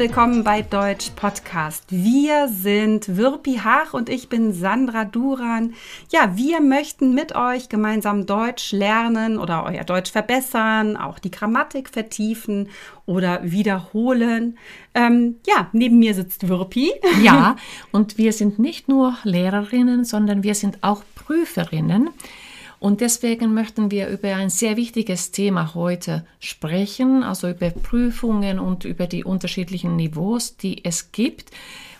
willkommen 0.00 0.44
bei 0.44 0.62
Deutsch 0.62 1.10
Podcast. 1.14 1.84
Wir 1.90 2.48
sind 2.48 3.18
Wirpi 3.18 3.56
Haag 3.56 3.92
und 3.92 4.08
ich 4.08 4.30
bin 4.30 4.54
Sandra 4.54 5.04
Duran. 5.04 5.74
Ja, 6.10 6.38
wir 6.38 6.62
möchten 6.62 7.12
mit 7.12 7.34
euch 7.36 7.68
gemeinsam 7.68 8.24
Deutsch 8.24 8.72
lernen 8.72 9.38
oder 9.38 9.62
euer 9.66 9.84
Deutsch 9.84 10.10
verbessern, 10.10 10.96
auch 10.96 11.18
die 11.18 11.30
Grammatik 11.30 11.90
vertiefen 11.90 12.70
oder 13.04 13.40
wiederholen. 13.42 14.56
Ähm, 14.94 15.36
ja, 15.46 15.68
neben 15.74 15.98
mir 15.98 16.14
sitzt 16.14 16.48
Wirpi. 16.48 16.90
Ja, 17.22 17.56
und 17.92 18.16
wir 18.16 18.32
sind 18.32 18.58
nicht 18.58 18.88
nur 18.88 19.18
Lehrerinnen, 19.24 20.04
sondern 20.04 20.42
wir 20.42 20.54
sind 20.54 20.78
auch 20.82 21.02
Prüferinnen. 21.14 22.08
Und 22.80 23.02
deswegen 23.02 23.52
möchten 23.52 23.90
wir 23.90 24.08
über 24.08 24.34
ein 24.34 24.48
sehr 24.48 24.78
wichtiges 24.78 25.30
Thema 25.32 25.74
heute 25.74 26.24
sprechen, 26.40 27.22
also 27.22 27.50
über 27.50 27.68
Prüfungen 27.68 28.58
und 28.58 28.86
über 28.86 29.06
die 29.06 29.22
unterschiedlichen 29.22 29.96
Niveaus, 29.96 30.56
die 30.56 30.82
es 30.82 31.12
gibt. 31.12 31.50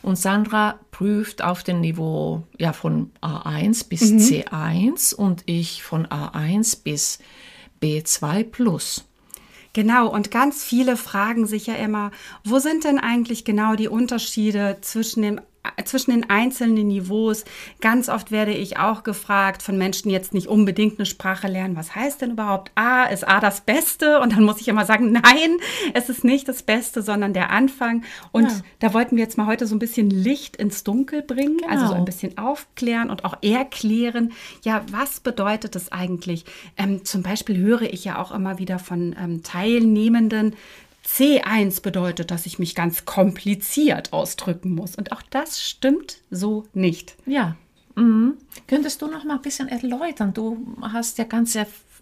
Und 0.00 0.16
Sandra 0.16 0.80
prüft 0.90 1.44
auf 1.44 1.62
dem 1.62 1.82
Niveau 1.82 2.44
ja, 2.58 2.72
von 2.72 3.10
A1 3.20 3.88
bis 3.90 4.10
mhm. 4.10 4.18
C1 4.18 5.14
und 5.14 5.42
ich 5.44 5.82
von 5.82 6.06
A1 6.06 6.82
bis 6.82 7.18
B2 7.82 8.44
plus. 8.44 9.04
Genau, 9.74 10.08
und 10.08 10.30
ganz 10.30 10.64
viele 10.64 10.96
fragen 10.96 11.46
sich 11.46 11.66
ja 11.66 11.74
immer, 11.74 12.10
wo 12.42 12.58
sind 12.58 12.84
denn 12.84 12.98
eigentlich 12.98 13.44
genau 13.44 13.76
die 13.76 13.88
Unterschiede 13.88 14.78
zwischen 14.80 15.22
dem 15.22 15.40
zwischen 15.84 16.12
den 16.12 16.30
einzelnen 16.30 16.88
Niveaus. 16.88 17.44
Ganz 17.80 18.08
oft 18.08 18.30
werde 18.30 18.52
ich 18.52 18.78
auch 18.78 19.02
gefragt 19.02 19.62
von 19.62 19.76
Menschen, 19.76 20.08
die 20.08 20.14
jetzt 20.14 20.32
nicht 20.32 20.46
unbedingt 20.46 20.98
eine 20.98 21.06
Sprache 21.06 21.48
lernen, 21.48 21.76
was 21.76 21.94
heißt 21.94 22.22
denn 22.22 22.32
überhaupt 22.32 22.70
A? 22.74 23.04
Ist 23.04 23.26
A 23.26 23.40
das 23.40 23.60
Beste? 23.60 24.20
Und 24.20 24.32
dann 24.32 24.44
muss 24.44 24.60
ich 24.60 24.68
immer 24.68 24.86
sagen, 24.86 25.12
nein, 25.12 25.58
es 25.94 26.08
ist 26.08 26.24
nicht 26.24 26.48
das 26.48 26.62
Beste, 26.62 27.02
sondern 27.02 27.34
der 27.34 27.50
Anfang. 27.50 28.04
Und 28.32 28.44
ja. 28.44 28.60
da 28.78 28.94
wollten 28.94 29.16
wir 29.16 29.22
jetzt 29.22 29.36
mal 29.36 29.46
heute 29.46 29.66
so 29.66 29.74
ein 29.74 29.78
bisschen 29.78 30.10
Licht 30.10 30.56
ins 30.56 30.84
Dunkel 30.84 31.22
bringen, 31.22 31.58
genau. 31.58 31.70
also 31.70 31.88
so 31.88 31.94
ein 31.94 32.04
bisschen 32.04 32.38
aufklären 32.38 33.10
und 33.10 33.24
auch 33.24 33.36
erklären, 33.42 34.32
ja, 34.62 34.82
was 34.90 35.20
bedeutet 35.20 35.74
das 35.74 35.92
eigentlich? 35.92 36.44
Ähm, 36.76 37.04
zum 37.04 37.22
Beispiel 37.22 37.58
höre 37.58 37.82
ich 37.82 38.04
ja 38.04 38.18
auch 38.18 38.32
immer 38.32 38.58
wieder 38.58 38.78
von 38.78 39.14
ähm, 39.18 39.42
Teilnehmenden, 39.42 40.54
C1 41.16 41.82
bedeutet, 41.82 42.30
dass 42.30 42.46
ich 42.46 42.58
mich 42.58 42.74
ganz 42.74 43.04
kompliziert 43.04 44.12
ausdrücken 44.12 44.74
muss. 44.74 44.94
Und 44.94 45.12
auch 45.12 45.22
das 45.30 45.62
stimmt 45.62 46.18
so 46.30 46.66
nicht. 46.72 47.16
Ja. 47.26 47.56
Mhm. 47.96 48.34
Könntest 48.68 49.02
du 49.02 49.08
noch 49.08 49.24
mal 49.24 49.34
ein 49.34 49.42
bisschen 49.42 49.68
erläutern? 49.68 50.32
Du 50.32 50.76
hast 50.80 51.18
ja 51.18 51.24
ganz, 51.24 51.58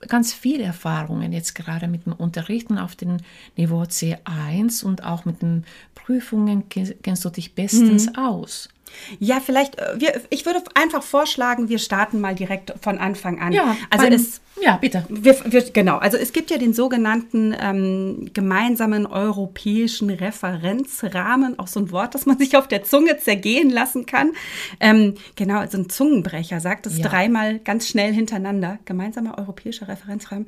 ganz 0.07 0.33
viele 0.35 0.65
Erfahrungen 0.65 1.33
jetzt 1.33 1.55
gerade 1.55 1.89
mit 1.89 2.07
dem 2.07 2.13
Unterrichten 2.13 2.79
auf 2.79 2.97
dem 2.97 3.17
Niveau 3.57 3.83
C1 3.83 4.85
und 4.85 5.05
auch 5.05 5.25
mit 5.25 5.41
den 5.43 5.65
Prüfungen 5.95 6.69
kennst 6.69 7.25
du 7.25 7.31
dich 7.31 7.55
bestens 7.55 8.07
mhm. 8.07 8.17
aus. 8.17 8.69
Ja, 9.19 9.41
vielleicht, 9.41 9.79
äh, 9.79 9.95
wir, 9.99 10.21
ich 10.31 10.47
würde 10.47 10.63
einfach 10.75 11.03
vorschlagen, 11.03 11.69
wir 11.69 11.79
starten 11.79 12.21
mal 12.21 12.35
direkt 12.35 12.73
von 12.81 12.99
Anfang 12.99 13.41
an. 13.41 13.53
Ja, 13.53 13.77
also 13.91 14.07
es, 14.07 14.41
ja 14.63 14.77
bitte. 14.77 15.05
Wir, 15.09 15.37
wir, 15.45 15.63
genau, 15.71 15.99
also 15.99 16.17
es 16.17 16.33
gibt 16.33 16.51
ja 16.51 16.57
den 16.57 16.73
sogenannten 16.73 17.55
ähm, 17.61 18.31
gemeinsamen 18.33 19.07
europäischen 19.07 20.09
Referenzrahmen, 20.09 21.59
auch 21.59 21.67
so 21.67 21.81
ein 21.81 21.91
Wort, 21.91 22.15
das 22.15 22.25
man 22.25 22.39
sich 22.39 22.57
auf 22.57 22.67
der 22.67 22.85
Zunge 22.85 23.19
zergehen 23.19 23.69
lassen 23.69 24.07
kann. 24.07 24.33
Ähm, 24.81 25.15
genau, 25.37 25.67
so 25.69 25.77
ein 25.77 25.91
Zungenbrecher 25.91 26.61
sagt 26.61 26.87
es 26.87 26.97
ja. 26.97 27.07
dreimal 27.07 27.59
ganz 27.59 27.89
schnell 27.89 28.13
hintereinander. 28.15 28.79
Gemeinsamer 28.87 29.37
europäischer 29.37 29.89
Referenzrahmen. 29.89 30.47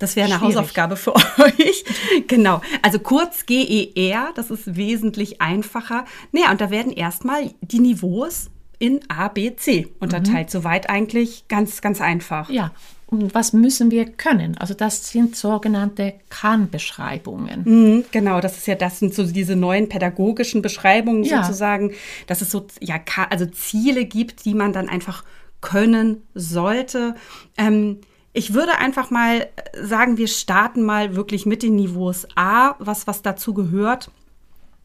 Das 0.00 0.16
wäre 0.16 0.26
eine 0.26 0.38
Schwierig. 0.38 0.56
Hausaufgabe 0.56 0.96
für 0.96 1.14
euch. 1.38 1.84
genau, 2.26 2.60
also 2.82 2.98
kurz 2.98 3.46
GER, 3.46 4.32
das 4.34 4.50
ist 4.50 4.74
wesentlich 4.76 5.40
einfacher. 5.40 6.04
Naja, 6.32 6.50
und 6.50 6.60
da 6.60 6.70
werden 6.70 6.90
erstmal 6.90 7.50
die 7.60 7.76
die 7.76 7.82
Niveaus 7.82 8.50
in 8.78 9.00
A, 9.08 9.28
B, 9.28 9.54
C 9.54 9.88
unterteilt. 10.00 10.48
Mhm. 10.48 10.50
Soweit 10.50 10.90
eigentlich 10.90 11.48
ganz, 11.48 11.80
ganz 11.80 12.00
einfach. 12.00 12.50
Ja. 12.50 12.72
Und 13.08 13.34
was 13.34 13.52
müssen 13.52 13.92
wir 13.92 14.04
können? 14.04 14.58
Also 14.58 14.74
das 14.74 15.10
sind 15.10 15.36
sogenannte 15.36 16.14
Kann-Beschreibungen. 16.28 17.62
Mhm, 17.64 18.04
genau, 18.10 18.40
das 18.40 18.56
ist 18.56 18.66
ja, 18.66 18.74
das 18.74 18.98
sind 18.98 19.14
so 19.14 19.24
diese 19.24 19.54
neuen 19.54 19.88
pädagogischen 19.88 20.60
Beschreibungen 20.60 21.22
ja. 21.22 21.44
sozusagen, 21.44 21.92
dass 22.26 22.42
es 22.42 22.50
so, 22.50 22.66
ja, 22.80 23.00
also 23.30 23.46
Ziele 23.46 24.06
gibt, 24.06 24.44
die 24.44 24.54
man 24.54 24.72
dann 24.72 24.88
einfach 24.88 25.24
können 25.60 26.22
sollte. 26.34 27.14
Ähm, 27.56 28.00
ich 28.32 28.54
würde 28.54 28.76
einfach 28.78 29.10
mal 29.10 29.48
sagen, 29.80 30.18
wir 30.18 30.28
starten 30.28 30.82
mal 30.82 31.14
wirklich 31.14 31.46
mit 31.46 31.62
den 31.62 31.76
Niveaus 31.76 32.26
A, 32.34 32.74
was, 32.80 33.06
was 33.06 33.22
dazu 33.22 33.54
gehört 33.54 34.10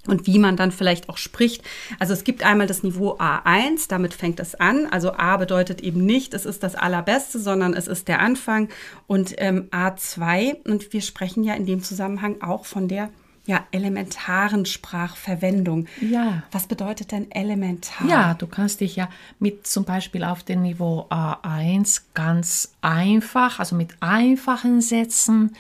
und 0.08 0.26
wie 0.26 0.40
man 0.40 0.58
dann 0.58 0.72
vielleicht 0.72 1.10
auch 1.10 1.18
spricht. 1.18 1.64
Also 2.00 2.14
es 2.14 2.24
gibt 2.24 2.44
einmal 2.44 2.68
das 2.68 2.84
Niveau 2.84 3.18
A1, 3.18 3.88
damit 3.88 4.14
fängt 4.14 4.40
es 4.40 4.56
an. 4.56 4.88
Also 4.88 5.14
A 5.14 5.38
bedeutet 5.38 5.82
eben 5.82 6.06
nicht, 6.06 6.34
es 6.34 6.46
ist 6.46 6.64
das 6.64 6.76
Allerbeste, 6.76 7.40
sondern 7.40 7.74
es 7.74 7.88
ist 7.88 8.08
der 8.08 8.20
Anfang. 8.20 8.70
Und 9.08 9.36
ähm, 9.38 9.68
A2, 9.72 10.56
und 10.66 10.94
wir 10.94 11.02
sprechen 11.02 11.44
ja 11.44 11.54
in 11.54 11.66
dem 11.66 11.84
Zusammenhang 11.84 12.42
auch 12.42 12.66
von 12.66 12.88
der 12.88 13.10
ja, 13.46 13.66
elementaren 13.72 14.66
Sprachverwendung. 14.66 15.88
Ja. 16.00 16.44
Was 16.52 16.68
bedeutet 16.68 17.12
denn 17.12 17.32
elementar? 17.32 18.08
Ja, 18.08 18.34
du 18.36 18.46
kannst 18.46 18.82
dich 18.82 18.96
ja 18.96 19.10
mit 19.40 19.66
zum 19.66 19.84
Beispiel 19.84 20.24
auf 20.24 20.44
dem 20.44 20.62
Niveau 20.62 21.08
A1 21.10 22.04
ganz 22.14 22.74
einfach, 22.82 23.60
also 23.60 23.76
mit 23.76 23.96
einfachen 24.00 24.82
Sätzen, 24.82 25.56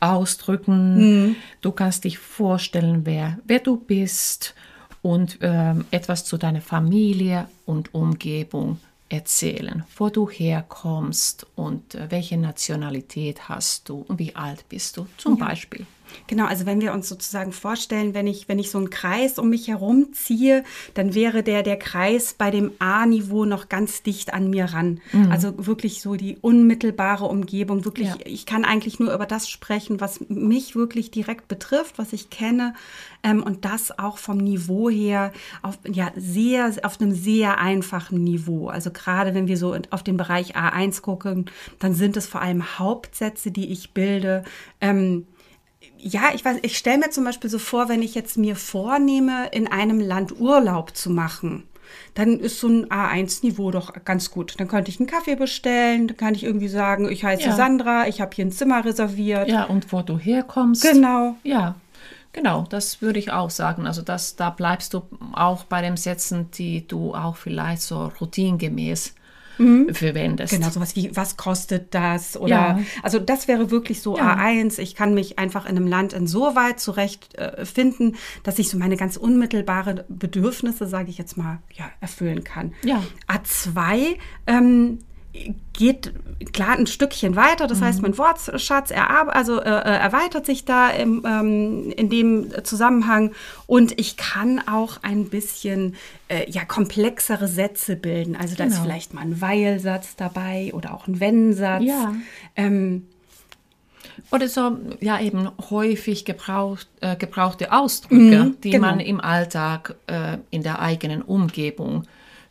ausdrücken. 0.00 0.96
Mhm. 1.28 1.36
Du 1.60 1.72
kannst 1.72 2.04
dich 2.04 2.18
vorstellen, 2.18 3.02
wer, 3.04 3.38
wer 3.44 3.60
du 3.60 3.76
bist 3.76 4.54
und 5.02 5.38
ähm, 5.42 5.84
etwas 5.90 6.24
zu 6.24 6.36
deiner 6.36 6.60
Familie 6.60 7.48
und 7.66 7.94
Umgebung 7.94 8.78
erzählen, 9.08 9.84
wo 9.96 10.08
du 10.08 10.30
herkommst 10.30 11.46
und 11.56 11.94
äh, 11.94 12.10
welche 12.10 12.36
Nationalität 12.36 13.48
hast 13.48 13.88
du 13.88 14.04
und 14.08 14.18
wie 14.18 14.36
alt 14.36 14.68
bist 14.68 14.96
du 14.96 15.06
zum 15.16 15.36
ja. 15.38 15.46
Beispiel. 15.46 15.86
Genau, 16.26 16.46
also 16.46 16.66
wenn 16.66 16.80
wir 16.80 16.92
uns 16.92 17.08
sozusagen 17.08 17.52
vorstellen, 17.52 18.14
wenn 18.14 18.26
ich, 18.26 18.48
wenn 18.48 18.58
ich 18.58 18.70
so 18.70 18.78
einen 18.78 18.90
Kreis 18.90 19.38
um 19.38 19.50
mich 19.50 19.68
herum 19.68 20.12
ziehe, 20.12 20.64
dann 20.94 21.14
wäre 21.14 21.42
der, 21.42 21.62
der 21.62 21.76
Kreis 21.76 22.34
bei 22.34 22.50
dem 22.50 22.72
A-Niveau 22.78 23.44
noch 23.44 23.68
ganz 23.68 24.02
dicht 24.02 24.32
an 24.32 24.50
mir 24.50 24.66
ran. 24.66 25.00
Mhm. 25.12 25.30
Also 25.30 25.66
wirklich 25.66 26.00
so 26.00 26.16
die 26.16 26.38
unmittelbare 26.40 27.24
Umgebung. 27.24 27.84
Wirklich, 27.84 28.08
ja. 28.08 28.16
ich 28.24 28.46
kann 28.46 28.64
eigentlich 28.64 28.98
nur 29.00 29.12
über 29.12 29.26
das 29.26 29.48
sprechen, 29.48 30.00
was 30.00 30.20
mich 30.28 30.76
wirklich 30.76 31.10
direkt 31.10 31.48
betrifft, 31.48 31.98
was 31.98 32.12
ich 32.12 32.30
kenne. 32.30 32.74
Ähm, 33.22 33.42
und 33.42 33.64
das 33.64 33.98
auch 33.98 34.18
vom 34.18 34.38
Niveau 34.38 34.88
her 34.88 35.32
auf, 35.62 35.78
ja, 35.86 36.10
sehr, 36.16 36.72
auf 36.82 37.00
einem 37.00 37.12
sehr 37.12 37.58
einfachen 37.58 38.22
Niveau. 38.24 38.68
Also 38.68 38.90
gerade 38.90 39.34
wenn 39.34 39.46
wir 39.46 39.56
so 39.56 39.76
auf 39.90 40.02
den 40.02 40.16
Bereich 40.16 40.56
A1 40.56 41.02
gucken, 41.02 41.46
dann 41.78 41.94
sind 41.94 42.16
es 42.16 42.26
vor 42.26 42.40
allem 42.40 42.78
Hauptsätze, 42.78 43.50
die 43.50 43.70
ich 43.70 43.92
bilde. 43.92 44.44
Ähm, 44.80 45.26
ja, 46.02 46.30
ich 46.34 46.44
weiß, 46.44 46.58
ich 46.62 46.78
stelle 46.78 46.98
mir 46.98 47.10
zum 47.10 47.24
Beispiel 47.24 47.50
so 47.50 47.58
vor, 47.58 47.88
wenn 47.88 48.02
ich 48.02 48.14
jetzt 48.14 48.38
mir 48.38 48.56
vornehme, 48.56 49.48
in 49.48 49.66
einem 49.66 50.00
Land 50.00 50.40
Urlaub 50.40 50.96
zu 50.96 51.10
machen, 51.10 51.64
dann 52.14 52.40
ist 52.40 52.60
so 52.60 52.68
ein 52.68 52.86
A1-Niveau 52.86 53.70
doch 53.70 53.92
ganz 54.04 54.30
gut. 54.30 54.54
Dann 54.58 54.68
könnte 54.68 54.90
ich 54.90 55.00
einen 55.00 55.08
Kaffee 55.08 55.36
bestellen, 55.36 56.08
dann 56.08 56.16
kann 56.16 56.34
ich 56.34 56.44
irgendwie 56.44 56.68
sagen, 56.68 57.10
ich 57.10 57.24
heiße 57.24 57.44
ja. 57.44 57.52
Sandra, 57.56 58.06
ich 58.08 58.20
habe 58.20 58.34
hier 58.34 58.46
ein 58.46 58.52
Zimmer 58.52 58.84
reserviert. 58.84 59.48
Ja, 59.48 59.64
und 59.64 59.92
wo 59.92 60.02
du 60.02 60.18
herkommst. 60.18 60.82
Genau. 60.82 61.36
Ja, 61.42 61.76
genau, 62.32 62.64
das 62.68 63.02
würde 63.02 63.18
ich 63.18 63.32
auch 63.32 63.50
sagen. 63.50 63.86
Also 63.86 64.02
das, 64.02 64.36
da 64.36 64.50
bleibst 64.50 64.94
du 64.94 65.02
auch 65.32 65.64
bei 65.64 65.82
den 65.82 65.96
Sätzen, 65.96 66.50
die 66.52 66.86
du 66.86 67.14
auch 67.14 67.36
vielleicht 67.36 67.82
so 67.82 68.10
routingemäß 68.20 69.14
mhm. 69.60 69.94
verwendest. 69.94 70.52
Genau, 70.52 70.70
sowas 70.70 70.96
wie, 70.96 71.14
was 71.14 71.36
kostet 71.36 71.94
das? 71.94 72.36
Oder 72.36 72.50
ja. 72.50 72.80
also 73.02 73.18
das 73.18 73.48
wäre 73.48 73.70
wirklich 73.70 74.02
so 74.02 74.16
ja. 74.16 74.36
A1. 74.36 74.78
Ich 74.78 74.94
kann 74.94 75.14
mich 75.14 75.38
einfach 75.38 75.66
in 75.66 75.76
einem 75.76 75.86
Land 75.86 76.12
insoweit 76.12 76.80
zurechtfinden, 76.80 78.14
äh, 78.14 78.18
dass 78.42 78.58
ich 78.58 78.68
so 78.68 78.78
meine 78.78 78.96
ganz 78.96 79.16
unmittelbare 79.16 80.04
Bedürfnisse, 80.08 80.86
sage 80.86 81.10
ich 81.10 81.18
jetzt 81.18 81.36
mal, 81.36 81.58
ja, 81.74 81.90
erfüllen 82.00 82.44
kann. 82.44 82.72
Ja. 82.82 83.02
A2 83.28 84.16
ähm, 84.46 84.98
geht 85.72 86.12
klar 86.52 86.76
ein 86.76 86.86
Stückchen 86.86 87.36
weiter. 87.36 87.66
Das 87.66 87.80
mhm. 87.80 87.84
heißt, 87.84 88.02
mein 88.02 88.18
Wortschatz 88.18 88.92
also, 88.92 89.60
äh, 89.60 89.68
äh, 89.68 89.98
erweitert 89.98 90.46
sich 90.46 90.64
da 90.64 90.90
im, 90.90 91.24
ähm, 91.26 91.92
in 91.96 92.10
dem 92.10 92.52
Zusammenhang 92.64 93.32
und 93.66 93.98
ich 93.98 94.16
kann 94.16 94.60
auch 94.66 94.98
ein 95.02 95.26
bisschen 95.26 95.94
äh, 96.28 96.50
ja, 96.50 96.64
komplexere 96.64 97.48
Sätze 97.48 97.96
bilden. 97.96 98.36
Also 98.36 98.56
da 98.56 98.64
genau. 98.64 98.76
ist 98.76 98.82
vielleicht 98.82 99.14
mal 99.14 99.22
ein 99.22 99.40
Weilsatz 99.40 100.16
dabei 100.16 100.70
oder 100.74 100.94
auch 100.94 101.06
ein 101.06 101.20
Wenn-Satz. 101.20 101.84
Ja. 101.84 102.14
Ähm, 102.56 103.06
oder 104.30 104.48
so, 104.48 104.78
ja, 105.00 105.20
eben 105.20 105.48
häufig 105.70 106.24
gebraucht, 106.24 106.88
äh, 107.00 107.16
gebrauchte 107.16 107.72
Ausdrücke, 107.72 108.44
mhm, 108.44 108.56
die 108.62 108.70
genau. 108.70 108.88
man 108.88 109.00
im 109.00 109.20
Alltag 109.20 109.96
äh, 110.06 110.38
in 110.50 110.62
der 110.62 110.80
eigenen 110.80 111.22
Umgebung 111.22 112.04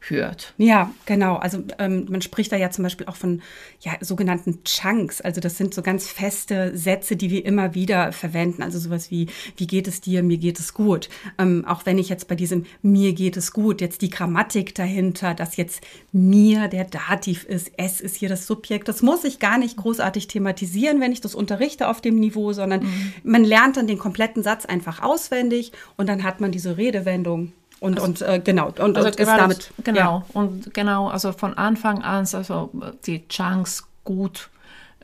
hört. 0.10 0.54
Ja, 0.58 0.92
genau. 1.06 1.36
Also 1.36 1.64
ähm, 1.78 2.06
man 2.10 2.22
spricht 2.22 2.52
da 2.52 2.56
ja 2.56 2.70
zum 2.70 2.84
Beispiel 2.84 3.08
auch 3.08 3.16
von 3.16 3.42
ja, 3.82 3.94
sogenannten 4.02 4.64
Chunks. 4.64 5.22
Also 5.22 5.42
das 5.42 5.58
sind 5.58 5.74
so 5.74 5.82
ganz 5.82 6.08
feste 6.08 6.78
Sätze, 6.78 7.16
die 7.16 7.30
wir 7.30 7.46
immer 7.46 7.76
wieder 7.76 8.12
verwenden. 8.12 8.64
Also 8.64 8.80
sowas 8.80 9.12
wie, 9.12 9.28
wie 9.58 9.68
geht 9.68 9.88
es 9.88 10.02
dir, 10.02 10.24
mir 10.24 10.38
geht 10.38 10.60
es 10.60 10.74
gut. 10.74 11.10
Ähm, 11.38 11.66
auch 11.66 11.86
wenn 11.86 11.98
ich 11.98 12.10
jetzt 12.10 12.28
bei 12.28 12.36
diesem 12.36 12.66
mir 12.82 13.14
geht 13.14 13.38
es 13.38 13.54
gut, 13.54 13.82
jetzt 13.82 14.02
die 14.02 14.10
Grammatik 14.10 14.76
dahinter, 14.76 15.34
dass 15.34 15.58
jetzt 15.58 15.82
mir 16.12 16.68
der 16.68 16.86
Dativ 16.86 17.44
ist, 17.44 17.72
es 17.78 18.02
ist 18.02 18.16
hier 18.16 18.30
das 18.30 18.48
Subjekt, 18.48 18.88
das 18.88 19.02
muss 19.02 19.24
ich 19.24 19.40
gar 19.40 19.58
nicht 19.58 19.78
großartig 19.78 20.28
thematisieren, 20.28 21.02
wenn 21.02 21.12
ich 21.12 21.22
das 21.22 21.36
unterrichte 21.36 21.88
auf 21.88 22.02
dem 22.02 22.20
Niveau, 22.20 22.54
sondern 22.54 22.84
mhm. 22.84 23.14
man 23.24 23.44
lernt 23.44 23.78
dann 23.78 23.88
den 23.88 23.98
kompletten 23.98 24.44
Satz 24.44 24.66
einfach 24.66 25.02
auswendig 25.02 25.72
und 25.98 26.08
dann 26.08 26.24
hat 26.24 26.42
man 26.42 26.52
diese 26.52 26.78
Redewendung 26.78 27.54
und, 27.80 28.00
also, 28.00 28.06
und 28.06 28.22
äh, 28.22 28.40
genau, 28.40 28.68
und, 28.68 28.98
also 28.98 29.10
und 29.10 29.20
ist 29.20 29.28
damit. 29.28 29.72
Genau, 29.84 30.00
ja. 30.00 30.26
und 30.34 30.74
genau, 30.74 31.08
also 31.08 31.32
von 31.32 31.58
Anfang 31.58 32.04
an, 32.04 32.28
also 32.32 32.72
die 33.06 33.28
Chunks 33.28 33.88
gut 34.04 34.50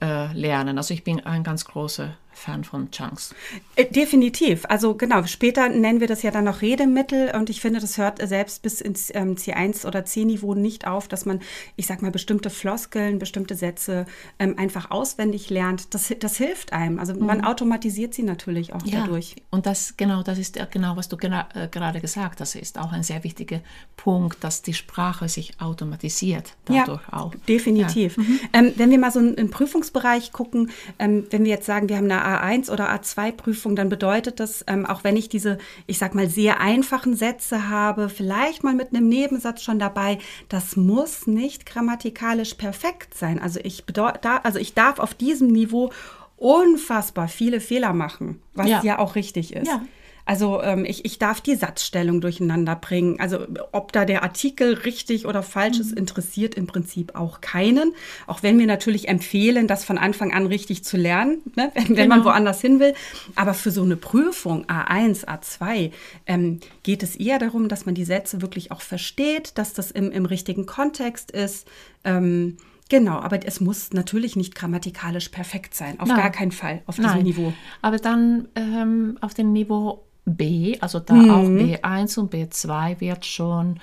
äh, 0.02 0.32
lernen. 0.34 0.78
Also 0.78 0.94
ich 0.94 1.04
bin 1.04 1.26
ein 1.26 1.44
ganz 1.44 1.66
großer 1.66 2.16
Fan 2.46 2.64
von 2.64 2.92
Chunks. 2.92 3.34
Äh, 3.76 3.86
definitiv. 3.86 4.66
Also 4.70 4.94
genau, 4.94 5.24
später 5.26 5.68
nennen 5.68 6.00
wir 6.00 6.08
das 6.08 6.22
ja 6.22 6.30
dann 6.30 6.44
noch 6.44 6.62
Redemittel 6.62 7.32
und 7.36 7.50
ich 7.50 7.60
finde, 7.60 7.80
das 7.80 7.98
hört 7.98 8.26
selbst 8.28 8.62
bis 8.62 8.82
ins 8.82 9.14
ähm, 9.16 9.36
C1 9.36 9.86
oder 9.86 10.06
C-Niveau 10.06 10.54
nicht 10.54 10.86
auf, 10.86 11.08
dass 11.08 11.26
man, 11.26 11.40
ich 11.76 11.88
sag 11.88 12.04
mal, 12.04 12.12
bestimmte 12.12 12.52
Floskeln, 12.52 13.18
bestimmte 13.18 13.56
Sätze 13.56 14.06
ähm, 14.38 14.60
einfach 14.60 14.92
auswendig 14.92 15.50
lernt. 15.50 15.94
Das, 15.96 16.14
das 16.20 16.38
hilft 16.38 16.72
einem. 16.72 17.00
Also 17.00 17.16
man 17.16 17.40
mhm. 17.40 17.46
automatisiert 17.46 18.14
sie 18.14 18.22
natürlich 18.24 18.74
auch 18.74 18.86
ja, 18.86 19.02
dadurch. 19.02 19.36
Und 19.50 19.66
das, 19.66 19.98
genau, 19.98 20.22
das 20.22 20.38
ist 20.38 20.60
genau, 20.70 20.96
was 20.96 21.10
du 21.10 21.18
äh, 21.18 21.68
gerade 21.72 22.00
gesagt 22.00 22.42
hast, 22.42 22.56
ist 22.56 22.78
auch 22.78 22.92
ein 22.92 23.02
sehr 23.02 23.24
wichtiger 23.24 23.62
Punkt, 23.98 24.44
dass 24.44 24.62
die 24.62 24.76
Sprache 24.76 25.28
sich 25.30 25.60
automatisiert 25.60 26.54
dadurch 26.66 27.02
ja, 27.12 27.20
auch. 27.20 27.34
Definitiv. 27.48 28.18
Ja. 28.18 28.24
Mhm. 28.24 28.40
Ähm, 28.54 28.74
wenn 28.76 28.92
wir 28.92 29.00
mal 29.00 29.12
so 29.12 29.20
einen 29.20 29.50
Prüfungsbereich 29.50 30.32
gucken, 30.32 30.70
ähm, 31.00 31.26
wenn 31.32 31.44
wir 31.44 31.50
jetzt 31.50 31.66
sagen, 31.66 31.90
wir 31.90 31.98
haben 31.98 32.06
eine 32.06 32.35
A1 32.44 32.72
oder 32.72 32.90
A2-Prüfung, 32.94 33.76
dann 33.76 33.90
bedeutet 33.90 34.40
das, 34.40 34.64
ähm, 34.68 34.86
auch 34.86 35.04
wenn 35.04 35.18
ich 35.18 35.30
diese, 35.30 35.58
ich 35.88 35.98
sag 35.98 36.16
mal, 36.16 36.30
sehr 36.30 36.60
einfachen 36.60 37.16
Sätze 37.16 37.70
habe, 37.70 38.10
vielleicht 38.10 38.64
mal 38.64 38.74
mit 38.74 38.90
einem 38.90 39.08
Nebensatz 39.08 39.62
schon 39.62 39.80
dabei, 39.80 40.20
das 40.50 40.76
muss 40.76 41.28
nicht 41.28 41.66
grammatikalisch 41.66 42.56
perfekt 42.56 43.14
sein. 43.16 43.40
Also 43.40 43.60
ich, 43.64 43.84
da, 43.86 44.14
also 44.44 44.60
ich 44.60 44.74
darf 44.74 45.00
auf 45.00 45.14
diesem 45.14 45.48
Niveau 45.48 45.92
unfassbar 46.38 47.28
viele 47.28 47.60
Fehler 47.60 47.94
machen, 47.94 48.42
was 48.54 48.68
ja, 48.68 48.84
ja 48.84 49.00
auch 49.00 49.16
richtig 49.16 49.54
ist. 49.54 49.68
Ja. 49.68 49.82
Also 50.26 50.62
ähm, 50.62 50.86
ich, 50.86 51.06
ich 51.06 51.20
darf 51.20 51.40
die 51.40 51.56
Satzstellung 51.56 52.20
durcheinander 52.20 52.76
bringen. 52.76 53.20
Also 53.20 53.40
ob 53.72 53.92
da 53.92 54.06
der 54.06 54.24
Artikel 54.24 54.74
richtig 54.74 55.26
oder 55.28 55.44
falsch 55.44 55.80
ist, 55.80 55.92
mhm. 55.92 55.98
interessiert 55.98 56.56
im 56.56 56.68
Prinzip 56.68 57.16
auch 57.16 57.42
keinen. 57.42 57.94
Auch 58.26 58.42
wenn 58.42 58.58
wir 58.58 58.66
natürlich 58.66 59.08
empfehlen, 59.08 59.68
das 59.68 59.86
von 59.86 59.98
Anfang 59.98 60.34
an 60.34 60.48
richtig 60.48 60.84
zu 60.84 60.98
lernen, 60.98 61.42
ne? 61.56 61.72
wenn, 61.76 61.86
genau. 61.86 61.98
wenn, 61.98 62.10
man 62.10 62.20
genau. 62.20 62.32
woanders 62.32 62.60
hin 62.60 62.80
will. 62.80 62.94
Aber 63.36 63.54
für 63.54 63.72
so 63.72 63.84
eine 63.84 63.96
Prüfung 63.96 64.66
A1, 64.66 65.26
A2 65.26 65.92
ähm, 66.26 66.60
geht 66.84 67.04
es 67.04 67.16
eher 67.16 67.38
darum, 67.38 67.70
dass 67.70 67.86
man 67.86 67.96
die 67.96 68.06
Sätze 68.06 68.42
wirklich 68.42 68.72
auch 68.72 68.82
versteht, 68.82 69.58
dass 69.58 69.74
das 69.74 69.92
im, 69.92 70.12
im 70.12 70.26
richtigen 70.26 70.66
Kontext 70.66 71.32
ist. 71.32 71.68
Ähm, 72.04 72.58
Genau, 72.88 73.18
aber 73.18 73.40
es 73.46 73.62
muss 73.62 73.94
natürlich 73.94 74.36
nicht 74.36 74.54
grammatikalisch 74.54 75.30
perfekt 75.30 75.74
sein. 75.74 76.00
Auf 76.00 76.08
Nein. 76.08 76.18
gar 76.18 76.30
keinen 76.30 76.52
Fall 76.52 76.84
auf 76.86 76.98
diesem 76.98 77.12
Nein. 77.12 77.24
Niveau. 77.24 77.52
Aber 77.82 77.98
dann 77.98 78.48
ähm, 78.56 79.18
auf 79.22 79.34
dem 79.34 79.54
Niveau 79.54 80.05
B, 80.26 80.78
also 80.82 81.00
da 81.00 81.14
mhm. 81.14 81.30
auch 81.30 81.44
B1 81.44 82.20
und 82.20 82.34
B2 82.34 83.00
wird 83.00 83.26
schon 83.26 83.80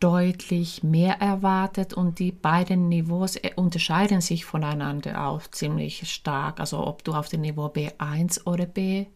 deutlich 0.00 0.82
mehr 0.82 1.20
erwartet 1.20 1.94
und 1.94 2.18
die 2.18 2.32
beiden 2.32 2.88
Niveaus 2.88 3.36
äh, 3.36 3.52
unterscheiden 3.56 4.20
sich 4.20 4.44
voneinander 4.44 5.26
auch 5.26 5.42
ziemlich 5.50 6.10
stark. 6.10 6.60
Also 6.60 6.86
ob 6.86 7.02
du 7.04 7.12
auf 7.12 7.28
dem 7.28 7.40
Niveau 7.40 7.66
B1 7.66 8.44
oder 8.46 8.64
B2 8.64 9.06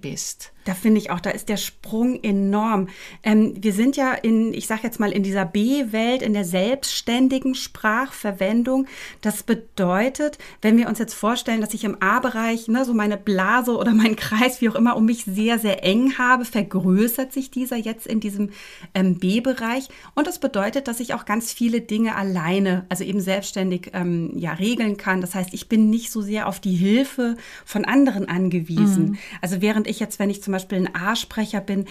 bist. 0.00 0.52
Da 0.68 0.74
finde 0.74 1.00
ich 1.00 1.10
auch, 1.10 1.20
da 1.20 1.30
ist 1.30 1.48
der 1.48 1.56
Sprung 1.56 2.22
enorm. 2.22 2.88
Ähm, 3.22 3.54
wir 3.58 3.72
sind 3.72 3.96
ja 3.96 4.12
in, 4.12 4.52
ich 4.52 4.66
sage 4.66 4.82
jetzt 4.82 5.00
mal, 5.00 5.12
in 5.12 5.22
dieser 5.22 5.46
B-Welt, 5.46 6.20
in 6.20 6.34
der 6.34 6.44
selbstständigen 6.44 7.54
Sprachverwendung. 7.54 8.86
Das 9.22 9.42
bedeutet, 9.42 10.36
wenn 10.60 10.76
wir 10.76 10.88
uns 10.88 10.98
jetzt 10.98 11.14
vorstellen, 11.14 11.62
dass 11.62 11.72
ich 11.72 11.84
im 11.84 12.02
A-Bereich 12.02 12.68
ne, 12.68 12.84
so 12.84 12.92
meine 12.92 13.16
Blase 13.16 13.74
oder 13.78 13.94
meinen 13.94 14.16
Kreis, 14.16 14.60
wie 14.60 14.68
auch 14.68 14.74
immer, 14.74 14.94
um 14.96 15.06
mich 15.06 15.24
sehr, 15.24 15.58
sehr 15.58 15.84
eng 15.84 16.18
habe, 16.18 16.44
vergrößert 16.44 17.32
sich 17.32 17.50
dieser 17.50 17.76
jetzt 17.76 18.06
in 18.06 18.20
diesem 18.20 18.50
ähm, 18.94 19.18
B-Bereich. 19.18 19.88
Und 20.14 20.26
das 20.26 20.38
bedeutet, 20.38 20.86
dass 20.86 21.00
ich 21.00 21.14
auch 21.14 21.24
ganz 21.24 21.50
viele 21.50 21.80
Dinge 21.80 22.14
alleine, 22.14 22.84
also 22.90 23.04
eben 23.04 23.22
selbstständig 23.22 23.92
ähm, 23.94 24.32
ja, 24.36 24.52
regeln 24.52 24.98
kann. 24.98 25.22
Das 25.22 25.34
heißt, 25.34 25.54
ich 25.54 25.70
bin 25.70 25.88
nicht 25.88 26.10
so 26.10 26.20
sehr 26.20 26.46
auf 26.46 26.60
die 26.60 26.76
Hilfe 26.76 27.38
von 27.64 27.86
anderen 27.86 28.28
angewiesen. 28.28 29.12
Mhm. 29.12 29.18
Also 29.40 29.60
während 29.60 29.86
ich 29.86 30.00
jetzt, 30.00 30.18
wenn 30.18 30.30
ich 30.30 30.42
zum 30.42 30.52
Beispiel 30.52 30.78
ein 30.78 30.94
A-Sprecher 30.94 31.60
bin, 31.60 31.86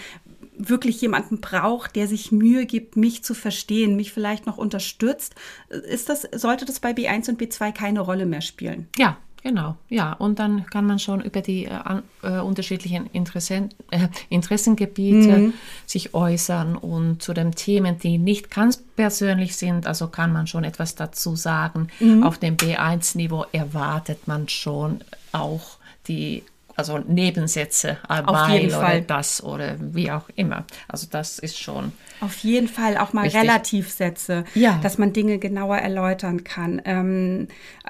wirklich 0.58 1.00
jemanden 1.00 1.40
braucht, 1.40 1.94
der 1.96 2.08
sich 2.08 2.32
Mühe 2.32 2.66
gibt, 2.66 2.96
mich 2.96 3.22
zu 3.22 3.34
verstehen, 3.34 3.96
mich 3.96 4.12
vielleicht 4.12 4.46
noch 4.46 4.58
unterstützt, 4.58 5.34
ist 5.68 6.08
das, 6.08 6.22
sollte 6.32 6.64
das 6.64 6.80
bei 6.80 6.90
B1 6.90 7.28
und 7.28 7.40
B2 7.40 7.72
keine 7.72 8.00
Rolle 8.00 8.26
mehr 8.26 8.40
spielen? 8.40 8.88
Ja, 8.96 9.18
Genau, 9.42 9.76
ja, 9.88 10.14
und 10.14 10.40
dann 10.40 10.66
kann 10.66 10.84
man 10.84 10.98
schon 10.98 11.20
über 11.20 11.40
die 11.40 11.66
äh, 11.66 12.02
äh, 12.22 12.40
unterschiedlichen 12.40 13.06
Interessen, 13.12 13.70
äh, 13.90 14.08
Interessengebiete 14.28 15.38
mhm. 15.38 15.52
sich 15.86 16.12
äußern 16.12 16.76
und 16.76 17.22
zu 17.22 17.34
den 17.34 17.52
Themen, 17.52 17.98
die 17.98 18.18
nicht 18.18 18.50
ganz 18.50 18.78
persönlich 18.96 19.56
sind, 19.56 19.86
also 19.86 20.08
kann 20.08 20.32
man 20.32 20.48
schon 20.48 20.64
etwas 20.64 20.96
dazu 20.96 21.36
sagen. 21.36 21.88
Mhm. 22.00 22.24
Auf 22.24 22.38
dem 22.38 22.56
B1-Niveau 22.56 23.44
erwartet 23.52 24.26
man 24.26 24.48
schon 24.48 25.02
auch 25.32 25.78
die 26.08 26.42
also 26.78 26.98
Nebensätze, 26.98 27.98
Auf 28.06 28.48
jeden 28.50 28.68
oder 28.68 28.80
Fall. 28.80 29.02
das 29.02 29.42
oder 29.42 29.74
wie 29.80 30.12
auch 30.12 30.28
immer. 30.36 30.64
Also 30.86 31.08
das 31.10 31.40
ist 31.40 31.58
schon. 31.58 31.90
Auf 32.20 32.38
jeden 32.38 32.68
Fall 32.68 32.96
auch 32.98 33.12
mal 33.12 33.24
wichtig. 33.24 33.40
Relativsätze, 33.40 34.44
ja. 34.54 34.78
dass 34.80 34.96
man 34.96 35.12
Dinge 35.12 35.38
genauer 35.38 35.78
erläutern 35.78 36.44
kann. 36.44 36.80
Ähm, 36.84 37.48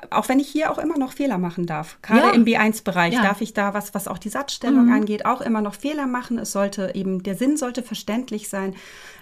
auch 0.09 0.31
wenn 0.31 0.41
ich 0.41 0.49
hier 0.49 0.71
auch 0.71 0.79
immer 0.79 0.97
noch 0.97 1.13
Fehler 1.13 1.37
machen 1.37 1.67
darf. 1.67 1.99
Gerade 2.01 2.29
ja. 2.29 2.33
im 2.33 2.45
B1-Bereich 2.45 3.13
ja. 3.13 3.23
darf 3.23 3.43
ich 3.43 3.53
da, 3.53 3.75
was, 3.75 3.95
was 3.95 4.09
auch 4.09 4.17
die 4.17 4.31
Satzstellung 4.31 4.87
mhm. 4.87 4.93
angeht, 4.93 5.27
auch 5.27 5.43
immer 5.43 5.61
noch 5.61 5.75
Fehler 5.75 6.07
machen. 6.07 6.39
Es 6.39 6.53
sollte 6.53 6.93
eben, 6.95 7.23
der 7.23 7.37
Sinn 7.37 7.59
sollte 7.59 7.83
verständlich 7.83 8.49
sein. 8.49 8.75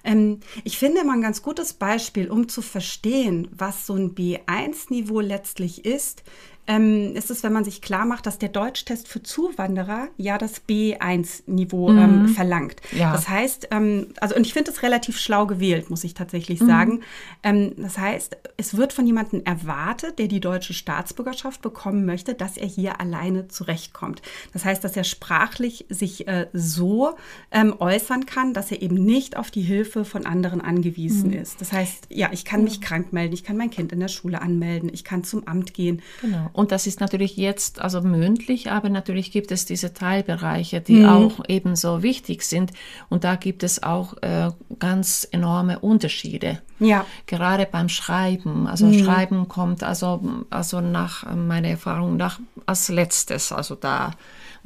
Ähm, 0.05 0.39
ich 0.63 0.79
finde 0.79 1.01
immer 1.01 1.15
ein 1.15 1.23
ganz 1.23 1.43
gutes 1.43 1.73
Beispiel, 1.73 2.31
um 2.31 2.49
zu 2.49 2.63
verstehen, 2.63 3.49
was 3.51 3.85
so 3.85 3.95
ein 3.95 4.15
B1-Niveau 4.15 5.19
letztlich 5.19 5.85
ist, 5.85 6.23
ähm, 6.67 7.15
ist 7.15 7.31
es, 7.31 7.43
wenn 7.43 7.53
man 7.53 7.65
sich 7.65 7.81
klar 7.81 8.05
macht, 8.05 8.27
dass 8.27 8.39
der 8.39 8.49
Deutschtest 8.49 9.09
für 9.09 9.23
Zuwanderer 9.23 10.09
ja 10.17 10.39
das 10.39 10.63
B1-Niveau 10.67 11.91
mhm. 11.91 11.99
ähm, 11.99 12.29
verlangt. 12.29 12.81
Ja. 12.93 13.13
Das 13.13 13.29
heißt, 13.29 13.69
ähm, 13.71 14.09
also 14.21 14.35
und 14.35 14.47
ich 14.47 14.53
finde 14.53 14.71
es 14.71 14.83
relativ 14.83 15.19
schlau 15.19 15.47
gewählt, 15.47 15.91
muss 15.91 16.05
ich 16.05 16.15
tatsächlich 16.15 16.61
mhm. 16.61 16.67
sagen. 16.67 17.01
Ähm, 17.43 17.73
das 17.77 17.99
heißt, 17.99 18.37
es 18.57 18.77
wird 18.77 18.93
von 18.93 19.07
jemandem 19.07 19.43
erwartet, 19.45 20.19
der 20.19 20.29
die 20.29 20.41
deutsche 20.41 20.75
Staatsbürgerschaft 20.75 21.63
bekommen 21.63 22.05
möchte, 22.05 22.35
dass 22.35 22.57
er 22.57 22.67
hier 22.67 23.01
alleine 23.01 23.49
zurechtkommt. 23.49 24.23
Das 24.53 24.65
heißt, 24.65 24.83
dass 24.83 24.97
er 24.97 25.05
sprachlich 25.05 25.87
sich 25.89 26.27
äh, 26.27 26.49
so 26.53 27.15
ähm, 27.51 27.75
äußern 27.79 28.27
kann, 28.27 28.55
dass 28.55 28.73
er 28.73 28.83
eben 28.83 28.97
nicht 28.97 29.37
auf 29.37 29.51
die 29.51 29.63
Hilfe 29.63 30.05
von 30.05 30.27
anderen 30.27 30.61
angewiesen 30.61 31.31
mhm. 31.31 31.39
ist. 31.39 31.61
Das 31.61 31.73
heißt, 31.73 32.09
ja, 32.11 32.31
ich 32.33 32.45
kann 32.45 32.65
mich 32.65 32.81
krank 32.81 33.13
melden, 33.13 33.35
ich 33.35 33.45
kann 33.45 33.57
mein 33.57 33.71
Kind 33.71 33.93
in 33.93 34.01
der 34.01 34.09
Schule 34.09 34.43
anmelden, 34.43 34.91
ich 34.93 35.05
kann 35.05 35.23
zum 35.25 35.47
Amt 35.47 35.75
gehen. 35.75 36.03
Genau. 36.21 36.51
Und 36.57 36.73
das 36.73 36.87
ist 36.87 37.01
natürlich 37.01 37.37
jetzt 37.37 37.83
also 37.83 38.01
mündlich, 38.01 38.71
aber 38.71 38.89
natürlich 38.89 39.31
gibt 39.31 39.53
es 39.53 39.67
diese 39.67 39.93
Teilbereiche, 39.93 40.81
die 40.81 41.01
mhm. 41.01 41.07
auch 41.07 41.33
ebenso 41.49 42.03
wichtig 42.03 42.45
sind. 42.45 42.73
Und 43.11 43.25
da 43.25 43.37
gibt 43.37 43.63
es 43.63 43.83
auch 43.83 44.17
äh, 44.23 44.51
ganz 44.79 45.29
enorme 45.31 45.81
Unterschiede. 45.81 46.63
Ja. 46.81 47.05
Gerade 47.27 47.69
beim 47.71 47.91
Schreiben. 47.91 48.67
Also 48.67 48.87
mhm. 48.87 49.05
Schreiben 49.05 49.49
kommt 49.49 49.83
also, 49.83 50.47
also 50.49 50.81
nach 50.81 51.31
meiner 51.35 51.69
Erfahrung 51.69 52.17
nach 52.17 52.41
als 52.65 52.89
letztes. 52.89 53.53
Also 53.53 53.75
da 53.75 54.13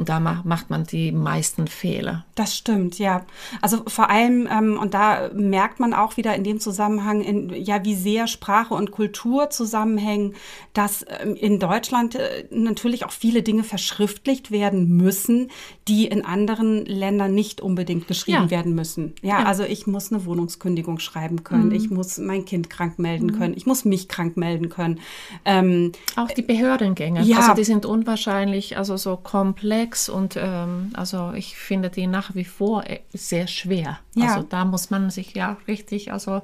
und 0.01 0.09
da 0.09 0.19
macht 0.19 0.71
man 0.71 0.85
die 0.85 1.13
meisten 1.13 1.67
Fehler. 1.67 2.25
Das 2.35 2.57
stimmt, 2.57 2.99
ja. 2.99 3.27
Also 3.61 3.83
vor 3.87 4.09
allem, 4.09 4.49
ähm, 4.51 4.79
und 4.81 4.95
da 4.95 5.29
merkt 5.35 5.79
man 5.79 5.93
auch 5.93 6.17
wieder 6.17 6.35
in 6.35 6.43
dem 6.43 6.59
Zusammenhang, 6.59 7.21
in, 7.21 7.51
ja, 7.51 7.85
wie 7.85 7.95
sehr 7.95 8.27
Sprache 8.27 8.73
und 8.73 8.93
Kultur 8.93 9.51
zusammenhängen, 9.51 10.35
dass 10.73 11.05
ähm, 11.23 11.37
in 11.37 11.59
Deutschland 11.59 12.15
äh, 12.15 12.47
natürlich 12.51 13.05
auch 13.05 13.11
viele 13.11 13.43
Dinge 13.43 13.63
verschriftlicht 13.63 14.51
werden 14.51 14.97
müssen, 14.97 15.51
die 15.87 16.07
in 16.07 16.25
anderen 16.25 16.87
Ländern 16.87 17.35
nicht 17.35 17.61
unbedingt 17.61 18.09
geschrieben 18.09 18.45
ja. 18.45 18.51
werden 18.51 18.75
müssen. 18.75 19.13
Ja, 19.21 19.41
ja, 19.41 19.45
also 19.45 19.65
ich 19.65 19.87
muss 19.87 20.11
eine 20.11 20.25
Wohnungskündigung 20.25 20.99
schreiben 20.99 21.45
können, 21.45 21.67
mhm. 21.67 21.75
ich 21.75 21.91
muss 21.91 22.17
mein 22.17 22.47
Kind 22.47 22.71
krank 22.71 22.99
melden 22.99 23.27
mhm. 23.27 23.39
können, 23.39 23.55
ich 23.55 23.67
muss 23.67 23.85
mich 23.85 24.09
krank 24.09 24.39
melden 24.39 24.71
können. 24.71 24.99
Ähm, 25.45 25.93
auch 26.17 26.29
die 26.29 26.41
Behördengänge, 26.41 27.23
ja. 27.23 27.37
also 27.37 27.53
die 27.53 27.65
sind 27.65 27.85
unwahrscheinlich, 27.85 28.79
also 28.79 28.97
so 28.97 29.19
komplex 29.19 29.90
komplex 29.91 30.09
und 30.09 30.37
ähm, 30.37 30.91
also 30.95 31.33
ich 31.35 31.57
finde 31.57 31.91
die 31.91 32.07
nach 32.07 32.35
wie 32.35 32.45
vor 32.45 32.89
äh, 32.89 33.01
sehr 33.13 33.47
schwer. 33.47 33.99
Ja. 34.15 34.35
Also 34.35 34.47
da 34.49 34.65
muss 34.65 34.91
man 34.91 35.11
sich 35.11 35.35
ja 35.35 35.57
richtig 35.67 36.13
also 36.13 36.43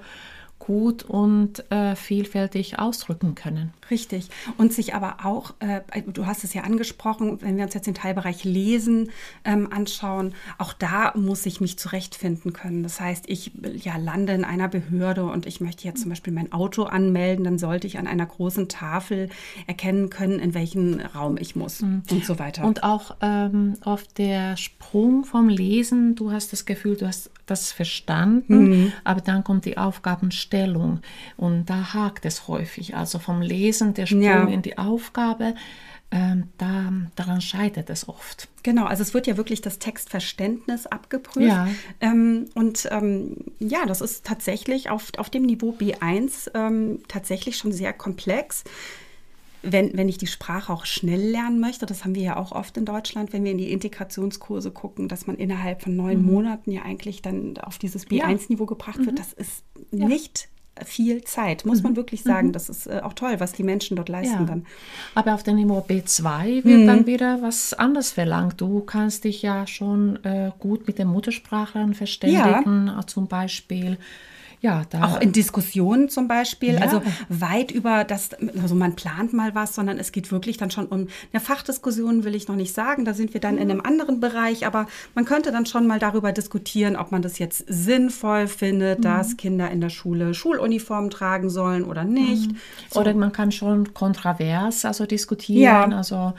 gut 0.67 1.05
und 1.05 1.71
äh, 1.71 1.95
vielfältig 1.95 2.81
ausdrücken 2.81 3.37
können. 3.37 3.73
Richtig. 3.89 4.29
Und 4.59 4.73
sich 4.73 4.95
aber 4.95 5.19
auch, 5.25 5.55
äh, 5.61 5.81
du 6.03 6.27
hast 6.27 6.43
es 6.43 6.55
ja 6.55 6.63
angesprochen, 6.63 7.41
wenn 7.41 7.57
wir 7.57 7.65
uns 7.65 7.75
jetzt 7.75 7.87
den 7.87 7.95
Teilbereich 7.95 8.43
Lesen 8.43 9.11
ähm, 9.45 9.73
anschauen, 9.73 10.35
auch 10.59 10.73
da 10.73 11.13
muss 11.17 11.47
ich 11.47 11.61
mich 11.61 11.79
zurechtfinden 11.79 12.53
können. 12.53 12.83
Das 12.83 13.01
heißt, 13.01 13.27
ich 13.29 13.53
ja, 13.77 13.97
lande 13.97 14.33
in 14.33 14.45
einer 14.45 14.67
Behörde 14.67 15.27
und 15.27 15.47
ich 15.47 15.61
möchte 15.61 15.85
jetzt 15.85 16.01
zum 16.01 16.09
Beispiel 16.09 16.33
mein 16.33 16.51
Auto 16.51 16.83
anmelden, 16.83 17.45
dann 17.45 17.59
sollte 17.59 17.87
ich 17.87 17.99
an 17.99 18.09
einer 18.09 18.27
großen 18.27 18.69
Tafel 18.69 19.29
erkennen 19.69 20.11
können, 20.11 20.41
in 20.41 20.53
welchen 20.53 21.01
Raum 21.01 21.37
ich 21.39 21.55
muss 21.55 21.83
mhm. 21.83 22.03
und 22.11 22.25
so 22.25 22.41
weiter. 22.41 22.65
Und 22.65 22.83
auch 22.83 23.15
ähm, 23.21 23.75
auf 23.83 24.03
der 24.09 24.57
Sprung 24.57 25.25
vom 25.25 25.49
Lesen, 25.49 26.17
du 26.17 26.33
hast 26.33 26.53
das 26.53 26.65
Gefühl, 26.65 26.97
du 26.97 27.07
hast 27.07 27.31
das 27.47 27.73
verstanden, 27.73 28.69
mhm. 28.69 28.93
aber 29.05 29.21
dann 29.21 29.45
kommt 29.45 29.65
die 29.65 29.79
Aufgabenstellung 29.79 31.01
und 31.37 31.67
da 31.67 31.95
hakt 31.95 32.27
es 32.27 32.49
häufig. 32.49 32.97
Also 32.97 33.19
vom 33.19 33.41
Lesen, 33.41 33.95
der 33.95 34.07
Sprung 34.07 34.23
ja. 34.23 34.45
in 34.45 34.63
die 34.63 34.79
Aufgabe, 34.79 35.55
ähm, 36.11 36.49
da, 36.59 36.93
daran 37.17 37.41
scheitert 37.41 37.91
es 37.91 38.09
oft. 38.09 38.49
Genau, 38.63 38.85
also 38.85 39.03
es 39.03 39.13
wird 39.13 39.27
ja 39.27 39.37
wirklich 39.37 39.61
das 39.61 39.79
Textverständnis 39.79 40.87
abgeprüft. 40.87 41.47
Ja. 41.47 41.69
Ähm, 42.01 42.47
und 42.55 42.89
ähm, 42.93 43.37
ja, 43.59 43.87
das 43.87 44.01
ist 44.01 44.25
tatsächlich 44.25 44.91
auf, 44.91 45.11
auf 45.19 45.31
dem 45.31 45.43
Niveau 45.43 45.71
B1 45.71 46.51
ähm, 46.55 47.01
tatsächlich 47.09 47.57
schon 47.57 47.73
sehr 47.73 47.93
komplex 47.93 48.65
wenn, 49.63 49.97
wenn 49.97 50.09
ich 50.09 50.19
die 50.19 50.27
Sprache 50.27 50.73
auch 50.73 50.85
schnell 50.85 51.21
lernen 51.21 51.61
möchte, 51.61 51.87
das 51.87 52.05
haben 52.05 52.15
wir 52.15 52.23
ja 52.23 52.37
auch 52.37 52.53
oft 52.53 52.77
in 52.77 52.85
Deutschland, 52.85 53.33
wenn 53.33 53.45
wir 53.45 53.53
in 53.53 53.59
die 53.59 53.73
Integrationskurse 53.73 54.71
gucken, 54.71 55.09
dass 55.09 55.27
man 55.27 55.37
innerhalb 55.37 55.83
von 55.83 55.97
neun 55.97 56.19
mhm. 56.23 56.33
Monaten 56.33 56.71
ja 56.71 56.83
eigentlich 56.83 57.23
dann 57.23 57.57
auf 57.59 57.79
dieses 57.79 58.07
B1-Niveau 58.07 58.65
ja. 58.65 58.69
gebracht 58.69 58.99
wird, 58.99 59.13
mhm. 59.13 59.17
das 59.17 59.33
ist 59.33 59.65
ja. 59.91 60.07
nicht 60.07 60.49
viel 60.85 61.25
Zeit, 61.25 61.65
muss 61.65 61.83
man 61.83 61.93
mhm. 61.93 61.97
wirklich 61.97 62.23
sagen. 62.23 62.49
Mhm. 62.49 62.53
Das 62.53 62.69
ist 62.69 62.87
äh, 62.87 63.01
auch 63.03 63.15
toll, 63.15 63.37
was 63.39 63.53
die 63.53 63.63
Menschen 63.63 63.97
dort 63.97 64.09
leisten 64.09 64.41
ja. 64.41 64.45
dann. 64.45 64.67
Aber 65.15 65.35
auf 65.35 65.43
dem 65.43 65.57
Niveau 65.57 65.85
B2 65.89 66.65
wird 66.65 66.81
mhm. 66.81 66.87
dann 66.87 67.07
wieder 67.07 67.41
was 67.43 67.73
anderes 67.73 68.13
verlangt. 68.13 68.61
Du 68.61 68.81
kannst 68.81 69.25
dich 69.25 69.43
ja 69.43 69.67
schon 69.67 70.23
äh, 70.25 70.51
gut 70.59 70.87
mit 70.87 70.99
den 70.99 71.09
Muttersprachlern 71.09 71.95
verständigen, 71.95 72.89
ja. 72.89 73.07
zum 73.07 73.27
Beispiel 73.27 73.97
ja, 74.61 74.83
da 74.91 75.05
auch 75.05 75.21
in 75.21 75.33
Diskussionen 75.33 76.09
zum 76.09 76.29
Beispiel, 76.29 76.75
ja. 76.75 76.81
also 76.81 77.03
weit 77.29 77.71
über 77.71 78.05
das, 78.05 78.31
also 78.61 78.75
man 78.75 78.97
plant 78.97 79.33
mal 79.33 79.55
was, 79.55 79.75
sondern 79.75 79.99
es 79.99 80.13
geht 80.13 80.33
wirklich 80.33 80.57
dann 80.57 80.71
schon 80.71 80.87
um 80.87 81.09
eine 81.33 81.41
Fachdiskussion, 81.41 82.25
will 82.25 82.35
ich 82.35 82.49
noch 82.49 82.57
nicht 82.57 82.75
sagen, 82.75 83.05
da 83.05 83.13
sind 83.13 83.35
wir 83.35 83.41
dann 83.41 83.57
mhm. 83.57 83.63
in 83.63 83.71
einem 83.71 83.81
anderen 83.83 84.21
Bereich, 84.21 84.67
aber 84.67 84.87
man 85.15 85.25
könnte 85.25 85.53
dann 85.53 85.67
schon 85.67 85.87
mal 85.87 85.99
darüber 85.99 86.33
diskutieren, 86.33 86.97
ob 86.97 87.13
man 87.13 87.23
das 87.23 87.39
jetzt 87.39 87.65
sinnvoll 87.69 88.49
findet, 88.49 89.01
mhm. 89.01 89.03
dass 89.03 89.37
Kinder 89.37 89.71
in 89.71 89.81
der 89.81 89.91
Schule 89.91 90.33
Schuluniformen 90.35 91.11
tragen 91.11 91.51
sollen 91.51 91.85
oder 91.85 92.05
nicht. 92.05 92.51
Mhm. 92.51 92.57
So. 92.91 93.01
Oder 93.01 93.15
man 93.15 93.33
kann 93.33 93.53
schon 93.53 93.93
kontrovers 93.95 94.85
also 94.85 95.07
diskutieren, 95.07 95.91
ja. 95.91 95.97
also 95.97 96.33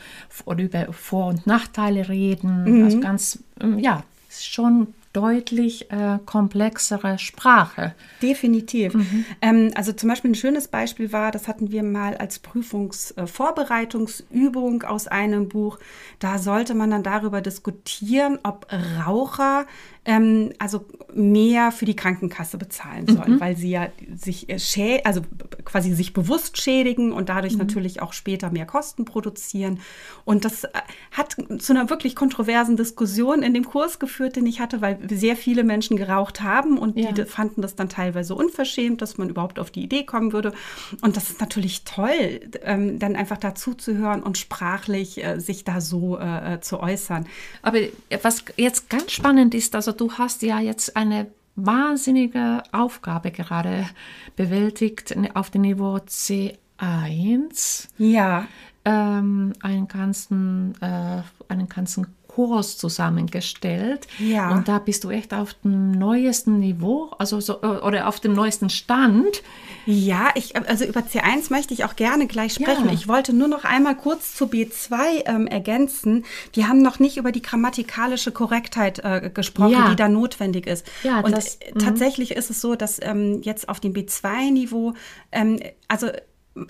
oder 0.45 0.63
über 0.63 0.91
Vor- 0.91 1.27
und 1.27 1.45
Nachteile 1.47 2.09
reden, 2.09 2.83
also 2.83 2.97
mhm. 2.97 3.01
ganz, 3.01 3.39
ja, 3.77 4.03
schon 4.29 4.87
deutlich 5.17 5.89
äh, 5.89 6.19
komplexere 6.27 7.17
Sprache. 7.17 7.95
Definitiv. 8.21 8.93
Mhm. 8.93 9.25
Ähm, 9.41 9.71
also 9.73 9.91
zum 9.91 10.09
Beispiel 10.09 10.29
ein 10.29 10.35
schönes 10.35 10.67
Beispiel 10.67 11.11
war, 11.11 11.31
das 11.31 11.47
hatten 11.47 11.71
wir 11.71 11.81
mal 11.81 12.15
als 12.17 12.37
Prüfungsvorbereitungsübung 12.37 14.83
äh, 14.83 14.85
aus 14.85 15.07
einem 15.07 15.49
Buch. 15.49 15.79
Da 16.19 16.37
sollte 16.37 16.75
man 16.75 16.91
dann 16.91 17.01
darüber 17.01 17.41
diskutieren, 17.41 18.37
ob 18.43 18.67
Raucher 18.71 19.65
ähm, 20.07 20.53
also 20.57 20.85
mehr 21.13 21.71
für 21.71 21.85
die 21.85 21.95
Krankenkasse 21.95 22.57
bezahlen 22.57 23.07
sollen, 23.07 23.33
mhm. 23.33 23.39
weil 23.41 23.57
sie 23.57 23.69
ja 23.69 23.89
sich 24.15 24.49
äh, 24.49 24.57
schä 24.57 25.01
also 25.03 25.21
quasi 25.65 25.93
sich 25.93 26.13
bewusst 26.13 26.57
schädigen 26.61 27.11
und 27.11 27.27
dadurch 27.27 27.53
mhm. 27.53 27.59
natürlich 27.59 28.01
auch 28.01 28.13
später 28.13 28.49
mehr 28.49 28.65
Kosten 28.65 29.03
produzieren. 29.03 29.79
Und 30.23 30.45
das 30.45 30.63
äh, 30.63 30.69
hat 31.11 31.35
zu 31.59 31.73
einer 31.73 31.89
wirklich 31.89 32.15
kontroversen 32.15 32.77
Diskussion 32.77 33.43
in 33.43 33.53
dem 33.53 33.65
Kurs 33.65 33.99
geführt, 33.99 34.37
den 34.37 34.45
ich 34.45 34.61
hatte, 34.61 34.79
weil 34.79 34.97
sehr 35.09 35.35
viele 35.35 35.65
Menschen 35.65 35.97
geraucht 35.97 36.41
haben 36.41 36.77
und 36.77 36.97
ja. 36.97 37.11
die 37.11 37.25
fanden 37.25 37.61
das 37.61 37.75
dann 37.75 37.89
teilweise 37.89 38.33
unverschämt, 38.33 39.01
dass 39.01 39.17
man 39.17 39.29
überhaupt 39.29 39.59
auf 39.59 39.71
die 39.71 39.83
Idee 39.83 40.05
kommen 40.05 40.31
würde. 40.31 40.53
Und 41.01 41.17
das 41.17 41.29
ist 41.29 41.41
natürlich 41.41 41.83
toll, 41.83 42.39
ähm, 42.63 42.97
dann 42.97 43.17
einfach 43.17 43.37
dazu 43.37 43.73
zu 43.73 43.97
hören 43.97 44.23
und 44.23 44.37
sprachlich 44.37 45.21
äh, 45.21 45.39
sich 45.39 45.65
da 45.65 45.81
so 45.81 46.17
äh, 46.17 46.53
äh 46.53 46.61
zu 46.61 46.79
äußern. 46.79 47.25
Aber 47.61 47.79
was 48.21 48.45
jetzt 48.55 48.89
ganz 48.89 49.11
spannend 49.11 49.53
ist, 49.53 49.75
also 49.75 49.96
du 49.97 50.13
hast 50.13 50.41
ja 50.41 50.59
jetzt 50.59 50.95
eine 50.95 51.27
wahnsinnige 51.55 52.63
Aufgabe 52.71 53.31
gerade 53.31 53.87
bewältigt 54.35 55.15
auf 55.33 55.49
dem 55.49 55.61
Niveau 55.61 55.97
C1. 55.97 57.87
Ja. 57.97 58.47
Ähm, 58.85 59.53
einen 59.61 59.87
ganzen, 59.87 60.75
äh, 60.81 61.21
einen 61.49 61.67
ganzen 61.67 62.07
Kurs 62.37 62.77
zusammengestellt. 62.77 64.05
Ja. 64.19 64.51
Und 64.51 64.67
da 64.67 64.77
bist 64.77 65.03
du 65.03 65.09
echt 65.09 65.33
auf 65.33 65.55
dem 65.63 65.89
neuesten 65.89 66.59
Niveau, 66.59 67.09
also 67.17 67.39
so, 67.39 67.63
oder 67.63 68.07
auf 68.07 68.19
dem 68.19 68.33
neuesten 68.33 68.69
Stand. 68.69 69.41
Ja, 69.87 70.29
ich, 70.35 70.55
also 70.55 70.85
über 70.85 70.99
C1 70.99 71.49
möchte 71.49 71.73
ich 71.73 71.83
auch 71.83 71.95
gerne 71.95 72.27
gleich 72.27 72.53
sprechen. 72.53 72.89
Ja. 72.89 72.93
Ich 72.93 73.07
wollte 73.07 73.33
nur 73.33 73.47
noch 73.47 73.63
einmal 73.63 73.97
kurz 73.97 74.35
zu 74.35 74.45
B2 74.45 75.25
ähm, 75.25 75.47
ergänzen. 75.47 76.25
Wir 76.53 76.67
haben 76.67 76.83
noch 76.83 76.99
nicht 76.99 77.17
über 77.17 77.31
die 77.31 77.41
grammatikalische 77.41 78.31
Korrektheit 78.31 78.99
äh, 78.99 79.31
gesprochen, 79.33 79.71
ja. 79.71 79.89
die 79.89 79.95
da 79.95 80.07
notwendig 80.07 80.67
ist. 80.67 80.85
Ja, 81.01 81.21
Und 81.21 81.35
das, 81.35 81.55
äh, 81.55 81.71
tatsächlich 81.71 82.29
ist 82.29 82.51
es 82.51 82.61
so, 82.61 82.75
dass 82.75 82.99
ähm, 83.01 83.41
jetzt 83.41 83.67
auf 83.67 83.79
dem 83.79 83.93
B2-Niveau, 83.93 84.93
ähm, 85.31 85.59
also 85.87 86.09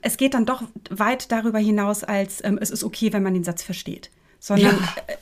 es 0.02 0.16
geht 0.16 0.34
dann 0.34 0.46
doch 0.46 0.64
weit 0.90 1.30
darüber 1.34 1.60
hinaus, 1.60 2.06
als 2.06 2.42
ähm, 2.46 2.58
es 2.62 2.70
ist 2.70 2.86
okay, 2.86 3.12
wenn 3.12 3.24
man 3.24 3.34
den 3.34 3.44
Satz 3.44 3.64
versteht 3.64 4.12
sondern 4.40 4.78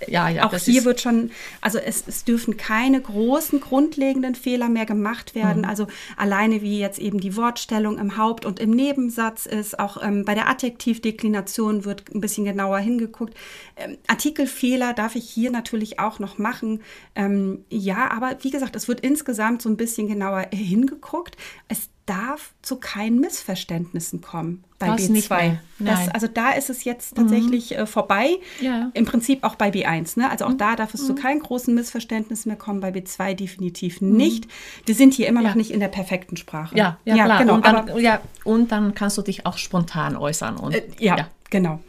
ja, 0.07 0.29
ja, 0.29 0.29
ja, 0.29 0.45
auch 0.45 0.55
hier 0.55 0.83
wird 0.83 1.01
schon, 1.01 1.31
also 1.61 1.77
es, 1.79 2.03
es, 2.07 2.25
dürfen 2.25 2.57
keine 2.57 3.01
großen 3.01 3.59
grundlegenden 3.61 4.35
Fehler 4.35 4.69
mehr 4.69 4.85
gemacht 4.85 5.35
werden. 5.35 5.63
Mhm. 5.63 5.69
Also 5.69 5.87
alleine 6.17 6.61
wie 6.61 6.79
jetzt 6.79 6.99
eben 6.99 7.19
die 7.19 7.35
Wortstellung 7.35 7.97
im 7.97 8.17
Haupt- 8.17 8.45
und 8.45 8.59
im 8.59 8.71
Nebensatz 8.71 9.45
ist, 9.45 9.79
auch 9.79 10.01
ähm, 10.01 10.25
bei 10.25 10.35
der 10.35 10.49
Adjektivdeklination 10.49 11.85
wird 11.85 12.13
ein 12.13 12.21
bisschen 12.21 12.45
genauer 12.45 12.79
hingeguckt. 12.79 13.35
Ähm, 13.77 13.97
Artikelfehler 14.07 14.93
darf 14.93 15.15
ich 15.15 15.29
hier 15.29 15.51
natürlich 15.51 15.99
auch 15.99 16.19
noch 16.19 16.37
machen. 16.37 16.81
Ähm, 17.15 17.63
ja, 17.69 18.11
aber 18.11 18.35
wie 18.41 18.51
gesagt, 18.51 18.75
es 18.75 18.87
wird 18.87 18.99
insgesamt 18.99 19.61
so 19.61 19.69
ein 19.69 19.77
bisschen 19.77 20.07
genauer 20.07 20.47
hingeguckt. 20.51 21.37
Es 21.67 21.89
darf 22.05 22.53
zu 22.61 22.77
keinen 22.77 23.19
Missverständnissen 23.19 24.21
kommen 24.21 24.63
bei 24.79 24.87
das 24.87 25.09
B2. 25.09 25.57
Das, 25.79 26.09
also 26.09 26.27
da 26.27 26.51
ist 26.51 26.69
es 26.69 26.83
jetzt 26.83 27.15
tatsächlich 27.15 27.71
mhm. 27.71 27.77
äh, 27.77 27.85
vorbei. 27.85 28.37
Ja. 28.61 28.91
Im 28.93 29.05
Prinzip 29.05 29.43
auch 29.43 29.55
bei 29.55 29.69
B1. 29.69 30.19
Ne? 30.19 30.29
Also 30.29 30.45
auch 30.45 30.51
mhm. 30.51 30.57
da 30.57 30.75
darf 30.75 30.93
es 30.93 31.03
mhm. 31.03 31.07
zu 31.07 31.15
keinen 31.15 31.39
großen 31.39 31.73
Missverständnissen 31.73 32.49
mehr 32.49 32.57
kommen, 32.57 32.79
bei 32.79 32.89
B2 32.89 33.35
definitiv 33.35 34.01
mhm. 34.01 34.15
nicht. 34.15 34.47
Wir 34.85 34.95
sind 34.95 35.13
hier 35.13 35.27
immer 35.27 35.41
ja. 35.41 35.49
noch 35.49 35.55
nicht 35.55 35.71
in 35.71 35.79
der 35.79 35.87
perfekten 35.87 36.37
Sprache. 36.37 36.77
Ja, 36.77 36.97
ja, 37.05 37.15
ja 37.15 37.25
klar. 37.25 37.39
Genau, 37.39 37.55
und, 37.55 37.65
dann, 37.65 37.99
ja, 37.99 38.21
und 38.43 38.71
dann 38.71 38.95
kannst 38.95 39.17
du 39.17 39.21
dich 39.21 39.45
auch 39.45 39.57
spontan 39.57 40.15
äußern. 40.15 40.57
Und, 40.57 40.75
äh, 40.75 40.83
ja, 40.99 41.27
Genau. 41.51 41.79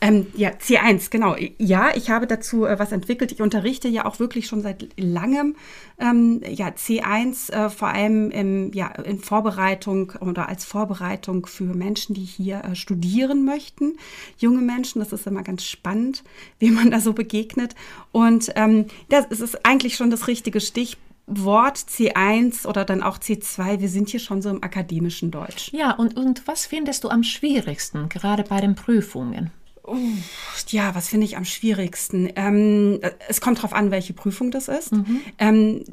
Ähm, 0.00 0.26
ja, 0.34 0.50
C1, 0.50 1.10
genau. 1.10 1.36
Ja, 1.58 1.90
ich 1.94 2.08
habe 2.08 2.26
dazu 2.26 2.64
äh, 2.64 2.78
was 2.78 2.92
entwickelt. 2.92 3.30
Ich 3.30 3.42
unterrichte 3.42 3.88
ja 3.88 4.06
auch 4.06 4.18
wirklich 4.18 4.46
schon 4.46 4.62
seit 4.62 4.88
langem 4.96 5.54
ähm, 5.98 6.40
ja, 6.48 6.68
C1, 6.68 7.52
äh, 7.52 7.70
vor 7.70 7.88
allem 7.88 8.30
im, 8.30 8.72
ja, 8.72 8.88
in 8.88 9.18
Vorbereitung 9.18 10.12
oder 10.20 10.48
als 10.48 10.64
Vorbereitung 10.64 11.46
für 11.46 11.74
Menschen, 11.74 12.14
die 12.14 12.24
hier 12.32 12.62
äh, 12.64 12.74
studieren 12.74 13.44
möchten. 13.44 13.96
Junge 14.38 14.60
Menschen, 14.60 15.00
das 15.00 15.12
ist 15.12 15.26
immer 15.26 15.42
ganz 15.42 15.64
spannend, 15.64 16.24
wie 16.58 16.70
man 16.70 16.90
da 16.90 17.00
so 17.00 17.12
begegnet. 17.12 17.74
Und 18.10 18.52
ähm, 18.56 18.86
das 19.08 19.26
ist 19.26 19.64
eigentlich 19.64 19.96
schon 19.96 20.10
das 20.10 20.28
richtige 20.28 20.60
Stichwort. 20.60 20.98
Wort 21.26 21.78
C1 21.78 22.66
oder 22.66 22.84
dann 22.84 23.00
auch 23.02 23.16
C2, 23.16 23.80
wir 23.80 23.88
sind 23.88 24.08
hier 24.08 24.18
schon 24.18 24.42
so 24.42 24.50
im 24.50 24.62
akademischen 24.62 25.30
Deutsch. 25.30 25.70
Ja, 25.72 25.92
und, 25.92 26.16
und 26.16 26.46
was 26.48 26.66
findest 26.66 27.04
du 27.04 27.10
am 27.10 27.22
schwierigsten, 27.22 28.08
gerade 28.08 28.42
bei 28.42 28.60
den 28.60 28.74
Prüfungen? 28.74 29.52
ja, 30.68 30.94
was 30.94 31.08
finde 31.08 31.26
ich 31.26 31.36
am 31.36 31.44
schwierigsten? 31.44 32.30
Ähm, 32.36 33.00
es 33.28 33.40
kommt 33.40 33.58
darauf 33.58 33.72
an, 33.72 33.90
welche 33.90 34.12
Prüfung 34.12 34.50
das 34.50 34.68
ist. 34.68 34.92
Mhm. 34.92 35.20
Ähm, 35.38 35.84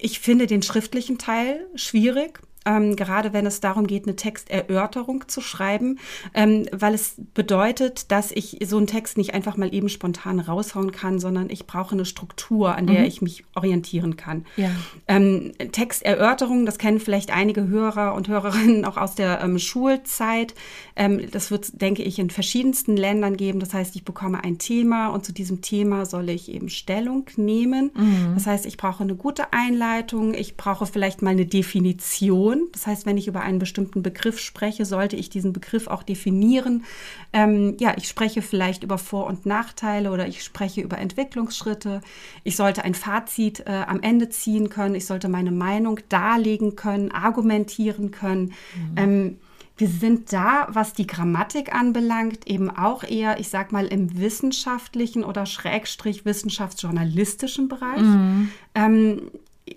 ich 0.00 0.20
finde 0.20 0.46
den 0.46 0.62
schriftlichen 0.62 1.18
Teil 1.18 1.66
schwierig 1.74 2.40
ähm, 2.66 2.96
gerade 2.96 3.32
wenn 3.32 3.46
es 3.46 3.60
darum 3.60 3.86
geht, 3.86 4.06
eine 4.06 4.16
Texterörterung 4.16 5.28
zu 5.28 5.40
schreiben, 5.40 5.98
ähm, 6.34 6.66
weil 6.72 6.94
es 6.94 7.14
bedeutet, 7.34 8.10
dass 8.10 8.32
ich 8.32 8.58
so 8.64 8.76
einen 8.76 8.86
Text 8.86 9.16
nicht 9.16 9.32
einfach 9.34 9.56
mal 9.56 9.72
eben 9.72 9.88
spontan 9.88 10.40
raushauen 10.40 10.92
kann, 10.92 11.18
sondern 11.18 11.48
ich 11.48 11.66
brauche 11.66 11.94
eine 11.94 12.04
Struktur, 12.04 12.74
an 12.74 12.86
der 12.86 13.00
mhm. 13.00 13.06
ich 13.06 13.22
mich 13.22 13.44
orientieren 13.54 14.16
kann. 14.16 14.44
Ja. 14.56 14.70
Ähm, 15.06 15.52
Texterörterung, 15.72 16.66
das 16.66 16.78
kennen 16.78 17.00
vielleicht 17.00 17.32
einige 17.32 17.68
Hörer 17.68 18.14
und 18.14 18.28
Hörerinnen 18.28 18.84
auch 18.84 18.96
aus 18.96 19.14
der 19.14 19.40
ähm, 19.42 19.58
Schulzeit. 19.58 20.54
Ähm, 20.96 21.30
das 21.30 21.50
wird, 21.50 21.80
denke 21.80 22.02
ich, 22.02 22.18
in 22.18 22.30
verschiedensten 22.30 22.96
Ländern 22.96 23.36
geben. 23.36 23.60
Das 23.60 23.72
heißt, 23.72 23.94
ich 23.94 24.04
bekomme 24.04 24.42
ein 24.42 24.58
Thema 24.58 25.08
und 25.08 25.24
zu 25.24 25.32
diesem 25.32 25.62
Thema 25.62 26.04
soll 26.06 26.28
ich 26.30 26.50
eben 26.50 26.68
Stellung 26.68 27.26
nehmen. 27.36 27.92
Mhm. 27.94 28.34
Das 28.34 28.46
heißt, 28.46 28.66
ich 28.66 28.76
brauche 28.76 29.02
eine 29.02 29.14
gute 29.14 29.52
Einleitung, 29.52 30.34
ich 30.34 30.56
brauche 30.56 30.86
vielleicht 30.86 31.22
mal 31.22 31.30
eine 31.30 31.46
Definition 31.46 32.55
Definition. 32.56 32.68
Das 32.72 32.86
heißt, 32.86 33.06
wenn 33.06 33.16
ich 33.16 33.28
über 33.28 33.40
einen 33.40 33.58
bestimmten 33.58 34.02
Begriff 34.02 34.38
spreche, 34.38 34.84
sollte 34.84 35.16
ich 35.16 35.30
diesen 35.30 35.52
Begriff 35.52 35.86
auch 35.86 36.02
definieren. 36.02 36.84
Ähm, 37.32 37.76
ja, 37.78 37.94
ich 37.96 38.08
spreche 38.08 38.42
vielleicht 38.42 38.82
über 38.82 38.98
Vor- 38.98 39.26
und 39.26 39.46
Nachteile 39.46 40.10
oder 40.10 40.26
ich 40.26 40.42
spreche 40.42 40.80
über 40.80 40.98
Entwicklungsschritte. 40.98 42.00
Ich 42.44 42.56
sollte 42.56 42.84
ein 42.84 42.94
Fazit 42.94 43.60
äh, 43.60 43.84
am 43.86 44.00
Ende 44.00 44.28
ziehen 44.28 44.68
können. 44.68 44.94
Ich 44.94 45.06
sollte 45.06 45.28
meine 45.28 45.52
Meinung 45.52 46.00
darlegen 46.08 46.76
können, 46.76 47.10
argumentieren 47.10 48.10
können. 48.10 48.52
Mhm. 48.74 48.96
Ähm, 48.96 49.36
wir 49.78 49.88
sind 49.88 50.32
da, 50.32 50.68
was 50.70 50.94
die 50.94 51.06
Grammatik 51.06 51.74
anbelangt, 51.74 52.46
eben 52.46 52.70
auch 52.70 53.04
eher, 53.04 53.38
ich 53.38 53.50
sag 53.50 53.72
mal, 53.72 53.86
im 53.86 54.18
wissenschaftlichen 54.18 55.22
oder 55.22 55.44
schrägstrich 55.44 56.24
wissenschaftsjournalistischen 56.24 57.68
Bereich. 57.68 58.00
Mhm. 58.00 58.48
Ähm, 58.74 59.22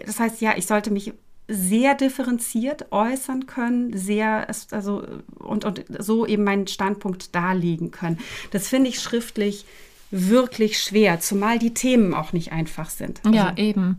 das 0.06 0.20
heißt, 0.20 0.40
ja, 0.40 0.54
ich 0.56 0.68
sollte 0.68 0.92
mich 0.92 1.12
sehr 1.50 1.96
differenziert 1.96 2.92
äußern 2.92 3.48
können, 3.48 3.98
sehr, 3.98 4.48
also, 4.72 5.04
und, 5.40 5.66
und 5.66 5.84
so 5.98 6.26
eben 6.26 6.44
meinen 6.44 6.68
Standpunkt 6.68 7.36
darlegen 7.36 7.92
können. 7.92 8.20
Das 8.52 8.68
finde 8.68 8.90
ich 8.90 9.02
schriftlich 9.02 9.66
wirklich 10.12 10.80
schwer, 10.82 11.20
zumal 11.20 11.60
die 11.60 11.74
Themen 11.74 12.14
auch 12.14 12.34
nicht 12.34 12.52
einfach 12.52 12.90
sind. 12.90 13.20
Also, 13.24 13.36
ja, 13.36 13.54
eben. 13.58 13.98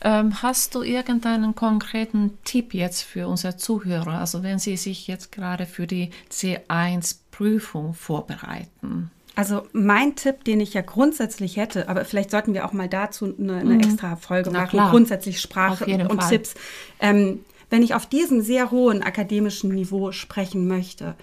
Ähm, 0.00 0.42
hast 0.42 0.74
du 0.74 0.82
irgendeinen 0.82 1.54
konkreten 1.54 2.38
Tipp 2.44 2.74
jetzt 2.74 3.02
für 3.02 3.28
unsere 3.28 3.56
Zuhörer, 3.56 4.18
also 4.18 4.42
wenn 4.42 4.58
sie 4.58 4.76
sich 4.76 5.06
jetzt 5.06 5.30
gerade 5.30 5.66
für 5.66 5.86
die 5.86 6.10
C1-Prüfung 6.30 7.94
vorbereiten? 7.94 9.10
Also 9.34 9.62
mein 9.72 10.14
Tipp, 10.14 10.44
den 10.44 10.60
ich 10.60 10.74
ja 10.74 10.82
grundsätzlich 10.82 11.56
hätte, 11.56 11.88
aber 11.88 12.04
vielleicht 12.04 12.30
sollten 12.30 12.52
wir 12.52 12.66
auch 12.66 12.72
mal 12.72 12.88
dazu 12.88 13.34
eine, 13.38 13.56
eine 13.56 13.74
mhm. 13.74 13.80
extra 13.80 14.16
Folge 14.16 14.50
Na 14.52 14.60
machen, 14.60 14.70
klar. 14.70 14.90
grundsätzlich 14.90 15.40
Sprache 15.40 15.86
und 15.86 16.20
Fall. 16.20 16.30
Tipps. 16.30 16.54
Ähm, 17.00 17.40
wenn 17.70 17.82
ich 17.82 17.94
auf 17.94 18.04
diesem 18.04 18.42
sehr 18.42 18.70
hohen 18.70 19.02
akademischen 19.02 19.74
Niveau 19.74 20.12
sprechen 20.12 20.68
möchte, 20.68 21.14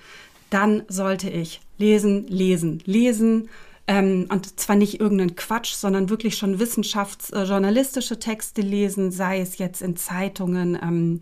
dann 0.50 0.84
sollte 0.88 1.30
ich 1.30 1.62
lesen, 1.78 2.26
lesen, 2.28 2.82
lesen 2.86 3.50
ähm, 3.90 4.28
und 4.30 4.60
zwar 4.60 4.76
nicht 4.76 5.00
irgendeinen 5.00 5.36
Quatsch, 5.36 5.74
sondern 5.74 6.12
wirklich 6.12 6.38
schon 6.38 6.60
wissenschaftsjournalistische 6.60 8.14
äh, 8.14 8.18
Texte 8.18 8.62
lesen, 8.62 9.10
sei 9.10 9.40
es 9.40 9.58
jetzt 9.58 9.82
in 9.82 9.98
Zeitungen. 9.98 10.78
Ähm, 10.80 11.22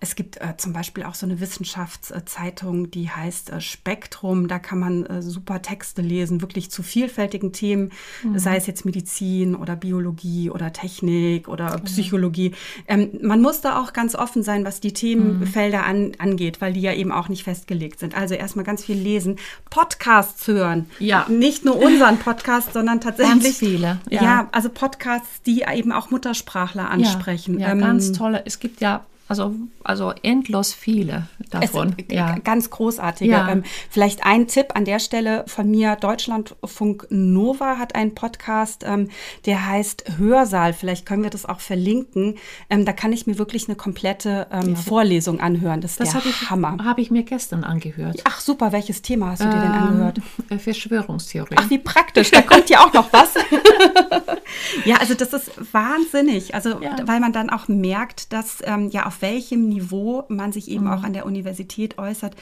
es 0.00 0.16
gibt 0.16 0.38
äh, 0.38 0.56
zum 0.56 0.72
Beispiel 0.72 1.04
auch 1.04 1.14
so 1.14 1.26
eine 1.26 1.38
Wissenschaftszeitung, 1.38 2.90
die 2.90 3.08
heißt 3.08 3.50
äh, 3.50 3.60
Spektrum. 3.60 4.48
Da 4.48 4.58
kann 4.58 4.80
man 4.80 5.06
äh, 5.06 5.22
super 5.22 5.62
Texte 5.62 6.02
lesen, 6.02 6.40
wirklich 6.40 6.72
zu 6.72 6.82
vielfältigen 6.82 7.52
Themen, 7.52 7.92
mhm. 8.24 8.36
sei 8.36 8.56
es 8.56 8.66
jetzt 8.66 8.84
Medizin 8.84 9.54
oder 9.54 9.76
Biologie 9.76 10.50
oder 10.50 10.72
Technik 10.72 11.46
oder 11.46 11.78
Psychologie. 11.84 12.52
Ähm, 12.88 13.10
man 13.22 13.40
muss 13.40 13.60
da 13.60 13.80
auch 13.80 13.92
ganz 13.92 14.16
offen 14.16 14.42
sein, 14.42 14.64
was 14.64 14.80
die 14.80 14.92
Themenfelder 14.92 15.84
an, 15.84 16.12
angeht, 16.18 16.60
weil 16.60 16.72
die 16.72 16.80
ja 16.80 16.94
eben 16.94 17.12
auch 17.12 17.28
nicht 17.28 17.44
festgelegt 17.44 18.00
sind. 18.00 18.16
Also 18.16 18.34
erstmal 18.34 18.64
ganz 18.64 18.84
viel 18.84 18.96
lesen, 18.96 19.36
Podcasts 19.70 20.48
hören. 20.48 20.86
Ja. 20.98 21.24
Nicht 21.28 21.64
nur 21.64 21.80
unser 21.80 22.07
unseren 22.10 22.24
Podcast, 22.24 22.72
sondern 22.72 23.00
tatsächlich 23.00 23.42
ganz 23.42 23.58
viele. 23.58 23.98
Ja. 24.10 24.22
ja. 24.22 24.48
also 24.52 24.68
Podcasts, 24.68 25.42
die 25.42 25.64
eben 25.72 25.92
auch 25.92 26.10
Muttersprachler 26.10 26.90
ansprechen. 26.90 27.58
Ja, 27.58 27.68
ja 27.68 27.72
ähm, 27.72 27.80
ganz 27.80 28.12
tolle. 28.12 28.42
Es 28.44 28.60
gibt 28.60 28.80
ja 28.80 29.04
also, 29.28 29.54
also 29.84 30.12
endlos 30.22 30.72
viele 30.72 31.28
davon. 31.50 31.94
Es, 31.98 32.14
ja. 32.14 32.38
Ganz 32.38 32.70
großartige. 32.70 33.30
Ja. 33.30 33.50
Ähm, 33.50 33.62
vielleicht 33.90 34.24
ein 34.24 34.48
Tipp 34.48 34.68
an 34.74 34.86
der 34.86 34.98
Stelle 34.98 35.44
von 35.46 35.70
mir. 35.70 35.96
Deutschlandfunk 35.96 37.06
Nova 37.10 37.76
hat 37.76 37.94
einen 37.94 38.14
Podcast, 38.14 38.84
ähm, 38.86 39.10
der 39.44 39.66
heißt 39.66 40.16
Hörsaal. 40.16 40.72
Vielleicht 40.72 41.04
können 41.04 41.22
wir 41.22 41.30
das 41.30 41.44
auch 41.44 41.60
verlinken. 41.60 42.36
Ähm, 42.70 42.86
da 42.86 42.94
kann 42.94 43.12
ich 43.12 43.26
mir 43.26 43.38
wirklich 43.38 43.68
eine 43.68 43.76
komplette 43.76 44.46
ähm, 44.50 44.70
ja. 44.70 44.74
Vorlesung 44.76 45.40
anhören. 45.40 45.82
Das 45.82 45.92
ist 45.92 46.00
das 46.00 46.12
der 46.12 46.24
ich, 46.24 46.48
Hammer. 46.48 46.78
Habe 46.82 47.02
ich 47.02 47.10
mir 47.10 47.22
gestern 47.22 47.64
angehört. 47.64 48.22
Ach 48.24 48.40
super, 48.40 48.72
welches 48.72 49.02
Thema 49.02 49.32
hast 49.32 49.42
du 49.42 49.44
dir 49.44 49.60
denn 49.60 49.74
ähm, 49.74 49.88
angehört? 49.88 50.20
Verschwörungstheorie. 50.58 51.56
Ach, 51.58 51.68
wie 51.68 51.78
praktisch. 51.78 52.30
Da 52.30 52.40
kommt 52.40 52.70
ja 52.70 52.80
auch 52.80 52.94
noch 52.94 53.12
was. 53.12 53.34
ja, 54.86 54.96
also 54.96 55.12
das 55.12 55.34
ist 55.34 55.50
wahnsinnig. 55.72 56.54
Also, 56.54 56.80
weil 57.04 57.20
man 57.20 57.34
dann 57.34 57.50
auch 57.50 57.68
merkt, 57.68 58.32
dass 58.32 58.62
ähm, 58.64 58.88
ja 58.88 59.04
auf 59.04 59.17
welchem 59.20 59.68
Niveau 59.68 60.24
man 60.28 60.52
sich 60.52 60.70
eben 60.70 60.84
mhm. 60.84 60.92
auch 60.92 61.02
an 61.02 61.12
der 61.12 61.26
Universität 61.26 61.98
äußert. 61.98 62.36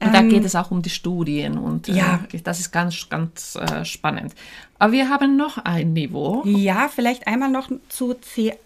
Und 0.00 0.12
da 0.12 0.22
geht 0.22 0.40
ähm, 0.40 0.44
es 0.44 0.54
auch 0.54 0.70
um 0.70 0.82
die 0.82 0.90
Studien 0.90 1.56
und 1.56 1.88
ja. 1.88 2.20
Äh, 2.32 2.40
das 2.42 2.60
ist 2.60 2.72
ganz, 2.72 3.08
ganz 3.08 3.56
äh, 3.56 3.84
spannend. 3.84 4.34
Aber 4.78 4.92
wir 4.92 5.08
haben 5.08 5.36
noch 5.36 5.56
ein 5.56 5.92
Niveau. 5.92 6.42
Ja, 6.44 6.90
vielleicht 6.92 7.26
einmal 7.26 7.50
noch 7.50 7.70
zu 7.88 8.12
C1. 8.12 8.56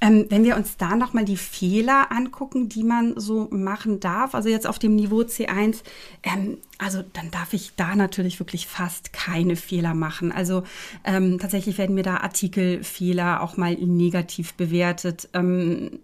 Ähm, 0.00 0.26
wenn 0.30 0.42
wir 0.42 0.56
uns 0.56 0.78
da 0.78 0.96
nochmal 0.96 1.26
die 1.26 1.36
Fehler 1.36 2.10
angucken, 2.10 2.68
die 2.68 2.82
man 2.82 3.20
so 3.20 3.46
machen 3.50 4.00
darf, 4.00 4.34
also 4.34 4.48
jetzt 4.48 4.66
auf 4.66 4.78
dem 4.78 4.96
Niveau 4.96 5.20
C1, 5.20 5.82
ähm, 6.22 6.58
also 6.78 7.04
dann 7.12 7.30
darf 7.30 7.52
ich 7.52 7.72
da 7.76 7.94
natürlich 7.94 8.40
wirklich 8.40 8.66
fast 8.66 9.12
keine 9.12 9.54
Fehler 9.54 9.94
machen. 9.94 10.32
Also 10.32 10.64
ähm, 11.04 11.38
tatsächlich 11.38 11.78
werden 11.78 11.94
mir 11.94 12.02
da 12.02 12.16
Artikelfehler 12.16 13.42
auch 13.42 13.56
mal 13.56 13.74
negativ 13.74 14.54
bewertet. 14.54 15.28
Ähm, 15.34 16.00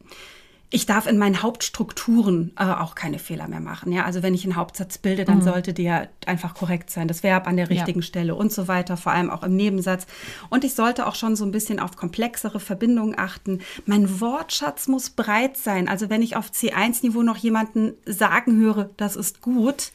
ich 0.71 0.85
darf 0.85 1.07
in 1.07 1.17
meinen 1.17 1.43
Hauptstrukturen 1.43 2.53
äh, 2.59 2.65
auch 2.65 2.95
keine 2.95 3.19
Fehler 3.19 3.49
mehr 3.49 3.61
machen. 3.61 3.91
Ja, 3.91 4.05
also 4.05 4.23
wenn 4.23 4.35
ich 4.35 4.45
einen 4.45 4.57
Hauptsatz 4.57 4.99
bilde, 4.99 5.25
dann 5.25 5.39
mhm. 5.39 5.43
sollte 5.43 5.73
der 5.73 6.09
einfach 6.27 6.55
korrekt 6.55 6.91
sein, 6.91 7.09
das 7.09 7.23
Verb 7.23 7.47
an 7.47 7.57
der 7.57 7.71
richtigen 7.71 8.01
ja. 8.01 8.07
Stelle 8.07 8.35
und 8.35 8.53
so 8.53 8.69
weiter, 8.69 8.99
vor 8.99 9.13
allem 9.13 9.31
auch 9.31 9.43
im 9.43 9.57
Nebensatz. 9.57 10.07
Und 10.51 10.65
ich 10.65 10.75
sollte 10.75 11.07
auch 11.07 11.15
schon 11.15 11.37
so 11.37 11.45
ein 11.47 11.53
bisschen 11.53 11.81
auf 11.81 11.97
komplexere 11.97 12.61
Verbindungen 12.61 13.19
achten. 13.19 13.61
Mein 13.87 14.21
Wortschatz 14.21 14.89
muss 14.89 15.09
breit 15.09 15.57
sein. 15.57 15.89
Also 15.89 16.11
wenn 16.11 16.21
ich 16.21 16.37
auf 16.37 16.51
C1-Niveau 16.51 17.23
noch 17.23 17.39
jemanden 17.39 17.95
sagen 18.05 18.59
höre, 18.59 18.91
das 18.99 19.17
ist 19.17 19.41
gut, 19.41 19.93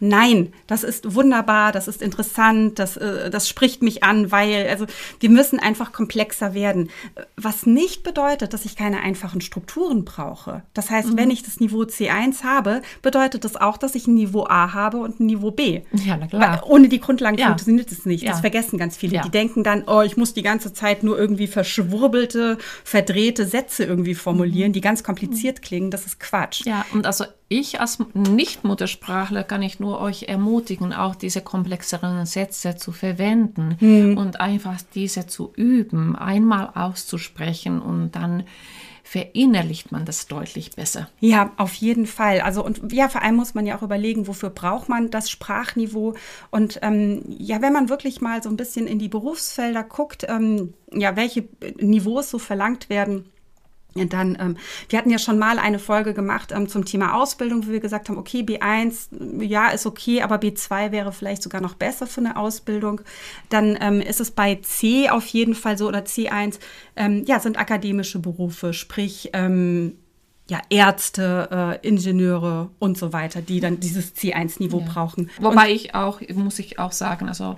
Nein, 0.00 0.52
das 0.66 0.82
ist 0.82 1.14
wunderbar, 1.14 1.72
das 1.72 1.86
ist 1.86 2.00
interessant, 2.00 2.78
das, 2.78 2.96
äh, 2.96 3.28
das 3.28 3.48
spricht 3.48 3.82
mich 3.82 4.02
an, 4.02 4.32
weil, 4.32 4.66
also 4.68 4.86
wir 5.20 5.28
müssen 5.28 5.60
einfach 5.60 5.92
komplexer 5.92 6.54
werden. 6.54 6.88
Was 7.36 7.66
nicht 7.66 8.02
bedeutet, 8.02 8.54
dass 8.54 8.64
ich 8.64 8.76
keine 8.76 9.00
einfachen 9.00 9.42
Strukturen 9.42 10.06
brauche. 10.06 10.62
Das 10.72 10.88
heißt, 10.88 11.10
mhm. 11.10 11.16
wenn 11.18 11.30
ich 11.30 11.42
das 11.42 11.60
Niveau 11.60 11.82
C1 11.82 12.44
habe, 12.44 12.80
bedeutet 13.02 13.44
das 13.44 13.56
auch, 13.56 13.76
dass 13.76 13.94
ich 13.94 14.06
ein 14.06 14.14
Niveau 14.14 14.46
A 14.48 14.72
habe 14.72 14.98
und 14.98 15.20
ein 15.20 15.26
Niveau 15.26 15.50
B. 15.50 15.82
Ja, 15.92 16.16
na 16.16 16.26
klar. 16.26 16.40
Weil 16.40 16.70
ohne 16.70 16.88
die 16.88 17.00
Grundlagen 17.00 17.36
ja. 17.36 17.48
funktioniert 17.48 17.92
es 17.92 18.06
nicht. 18.06 18.24
Ja. 18.24 18.30
Das 18.30 18.40
vergessen 18.40 18.78
ganz 18.78 18.96
viele. 18.96 19.16
Ja. 19.16 19.22
Die 19.22 19.30
denken 19.30 19.62
dann, 19.64 19.84
oh, 19.86 20.00
ich 20.00 20.16
muss 20.16 20.32
die 20.32 20.42
ganze 20.42 20.72
Zeit 20.72 21.02
nur 21.02 21.18
irgendwie 21.18 21.46
verschwurbelte, 21.46 22.56
verdrehte 22.84 23.44
Sätze 23.44 23.84
irgendwie 23.84 24.14
formulieren, 24.14 24.70
mhm. 24.70 24.74
die 24.74 24.80
ganz 24.80 25.04
kompliziert 25.04 25.60
klingen. 25.60 25.90
Das 25.90 26.06
ist 26.06 26.20
Quatsch. 26.20 26.64
Ja, 26.64 26.86
und 26.92 27.06
also 27.06 27.24
ich 27.52 27.80
als 27.80 27.98
Nicht-Muttersprachler 28.14 29.42
kann 29.42 29.62
ich 29.62 29.80
nur 29.80 30.00
euch 30.00 30.28
ermutigen, 30.28 30.94
auch 30.94 31.16
diese 31.16 31.40
komplexeren 31.40 32.24
Sätze 32.24 32.76
zu 32.76 32.92
verwenden 32.92 33.76
mhm. 33.80 34.16
und 34.16 34.40
einfach 34.40 34.76
diese 34.94 35.26
zu 35.26 35.52
üben, 35.56 36.14
einmal 36.14 36.70
auszusprechen 36.74 37.82
und 37.82 38.12
dann 38.12 38.44
verinnerlicht 39.02 39.90
man 39.90 40.04
das 40.04 40.28
deutlich 40.28 40.70
besser. 40.76 41.08
Ja, 41.18 41.50
auf 41.56 41.74
jeden 41.74 42.06
Fall. 42.06 42.40
Also 42.40 42.64
und 42.64 42.92
ja, 42.92 43.08
vor 43.08 43.22
allem 43.22 43.34
muss 43.34 43.54
man 43.54 43.66
ja 43.66 43.76
auch 43.76 43.82
überlegen, 43.82 44.28
wofür 44.28 44.50
braucht 44.50 44.88
man 44.88 45.10
das 45.10 45.28
Sprachniveau. 45.28 46.14
Und 46.52 46.78
ähm, 46.82 47.24
ja, 47.26 47.60
wenn 47.60 47.72
man 47.72 47.88
wirklich 47.88 48.20
mal 48.20 48.40
so 48.40 48.48
ein 48.48 48.56
bisschen 48.56 48.86
in 48.86 49.00
die 49.00 49.08
Berufsfelder 49.08 49.82
guckt, 49.82 50.24
ähm, 50.28 50.74
ja, 50.92 51.16
welche 51.16 51.48
Niveaus 51.80 52.30
so 52.30 52.38
verlangt 52.38 52.88
werden 52.88 53.24
dann, 53.94 54.36
ähm, 54.40 54.56
wir 54.88 54.98
hatten 54.98 55.10
ja 55.10 55.18
schon 55.18 55.38
mal 55.38 55.58
eine 55.58 55.78
Folge 55.78 56.14
gemacht 56.14 56.52
ähm, 56.52 56.68
zum 56.68 56.84
Thema 56.84 57.14
Ausbildung, 57.14 57.66
wo 57.66 57.72
wir 57.72 57.80
gesagt 57.80 58.08
haben, 58.08 58.18
okay, 58.18 58.40
B1, 58.40 59.42
ja, 59.42 59.68
ist 59.68 59.86
okay, 59.86 60.22
aber 60.22 60.36
B2 60.36 60.92
wäre 60.92 61.12
vielleicht 61.12 61.42
sogar 61.42 61.60
noch 61.60 61.74
besser 61.74 62.06
für 62.06 62.20
eine 62.20 62.36
Ausbildung. 62.36 63.00
Dann 63.48 63.76
ähm, 63.80 64.00
ist 64.00 64.20
es 64.20 64.30
bei 64.30 64.56
C 64.56 65.08
auf 65.10 65.26
jeden 65.26 65.54
Fall 65.54 65.76
so 65.76 65.88
oder 65.88 66.00
C1, 66.00 66.58
ähm, 66.96 67.24
ja, 67.26 67.40
sind 67.40 67.58
akademische 67.58 68.18
Berufe, 68.18 68.72
sprich, 68.72 69.30
ähm, 69.32 69.96
ja, 70.48 70.60
Ärzte, 70.68 71.78
äh, 71.82 71.86
Ingenieure 71.86 72.70
und 72.80 72.98
so 72.98 73.12
weiter, 73.12 73.40
die 73.40 73.60
dann 73.60 73.78
dieses 73.78 74.16
C1-Niveau 74.16 74.80
ja. 74.80 74.86
brauchen. 74.86 75.30
Wobei 75.40 75.68
und, 75.68 75.76
ich 75.76 75.94
auch, 75.94 76.20
muss 76.34 76.58
ich 76.58 76.78
auch 76.80 76.92
sagen, 76.92 77.28
also 77.28 77.56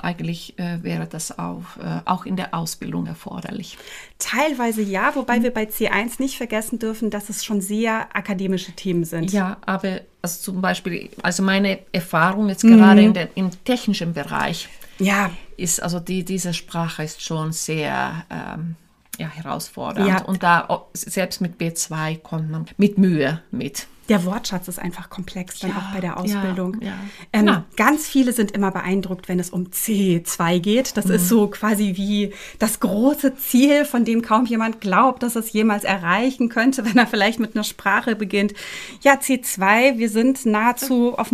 eigentlich 0.00 0.58
äh, 0.58 0.82
wäre 0.82 1.06
das 1.06 1.38
auch, 1.38 1.76
äh, 1.78 2.00
auch 2.04 2.26
in 2.26 2.36
der 2.36 2.54
Ausbildung 2.54 3.06
erforderlich. 3.06 3.78
Teilweise 4.18 4.82
ja, 4.82 5.14
wobei 5.14 5.38
mhm. 5.38 5.44
wir 5.44 5.54
bei 5.54 5.64
C1 5.64 6.20
nicht 6.20 6.36
vergessen 6.36 6.78
dürfen, 6.78 7.10
dass 7.10 7.28
es 7.28 7.44
schon 7.44 7.60
sehr 7.60 8.14
akademische 8.14 8.72
Themen 8.72 9.04
sind. 9.04 9.32
Ja, 9.32 9.56
aber 9.64 10.00
also 10.22 10.52
zum 10.52 10.60
Beispiel, 10.60 11.10
also 11.22 11.42
meine 11.42 11.78
Erfahrung 11.92 12.48
jetzt 12.48 12.64
mhm. 12.64 12.76
gerade 12.76 13.02
in 13.02 13.14
der, 13.14 13.28
im 13.36 13.50
technischen 13.64 14.12
Bereich 14.12 14.68
ja. 14.98 15.30
ist, 15.56 15.82
also 15.82 16.00
die, 16.00 16.24
diese 16.24 16.52
Sprache 16.52 17.02
ist 17.02 17.22
schon 17.22 17.52
sehr 17.52 18.24
ähm, 18.30 18.76
ja, 19.18 19.28
herausfordernd. 19.28 20.08
Ja. 20.08 20.22
Und 20.22 20.42
da 20.42 20.86
selbst 20.92 21.40
mit 21.40 21.58
B2 21.60 22.18
kommt 22.18 22.50
man 22.50 22.66
mit 22.76 22.98
Mühe 22.98 23.42
mit. 23.50 23.86
Der 24.08 24.24
Wortschatz 24.24 24.68
ist 24.68 24.78
einfach 24.78 25.10
komplex, 25.10 25.58
dann 25.58 25.70
Ja, 25.70 25.76
auch 25.78 25.94
bei 25.94 26.00
der 26.00 26.16
Ausbildung. 26.18 26.76
ja, 26.80 26.88
ja. 26.88 26.94
Ähm, 27.32 27.62
ganz 27.76 28.06
viele 28.06 28.32
sind 28.32 28.52
immer 28.52 28.70
beeindruckt, 28.70 29.28
wenn 29.28 29.38
es 29.40 29.50
um 29.50 29.64
C2 29.70 30.60
geht. 30.60 30.96
Das 30.96 31.06
Mhm. 31.06 31.14
ist 31.14 31.28
so 31.28 31.48
quasi 31.48 31.94
wie 31.96 32.32
das 32.58 32.80
große 32.80 33.36
Ziel, 33.36 33.84
von 33.84 34.04
dem 34.04 34.22
kaum 34.22 34.46
jemand 34.46 34.80
glaubt, 34.80 35.22
dass 35.22 35.34
es 35.36 35.52
jemals 35.52 35.84
erreichen 35.84 36.48
könnte, 36.48 36.84
wenn 36.84 36.96
er 36.98 37.06
vielleicht 37.06 37.40
mit 37.40 37.54
einer 37.56 37.64
Sprache 37.64 38.14
beginnt. 38.16 38.54
Ja, 39.02 39.14
C2, 39.14 39.98
wir 39.98 40.08
sind 40.08 40.46
nahezu 40.46 41.14
auf 41.18 41.32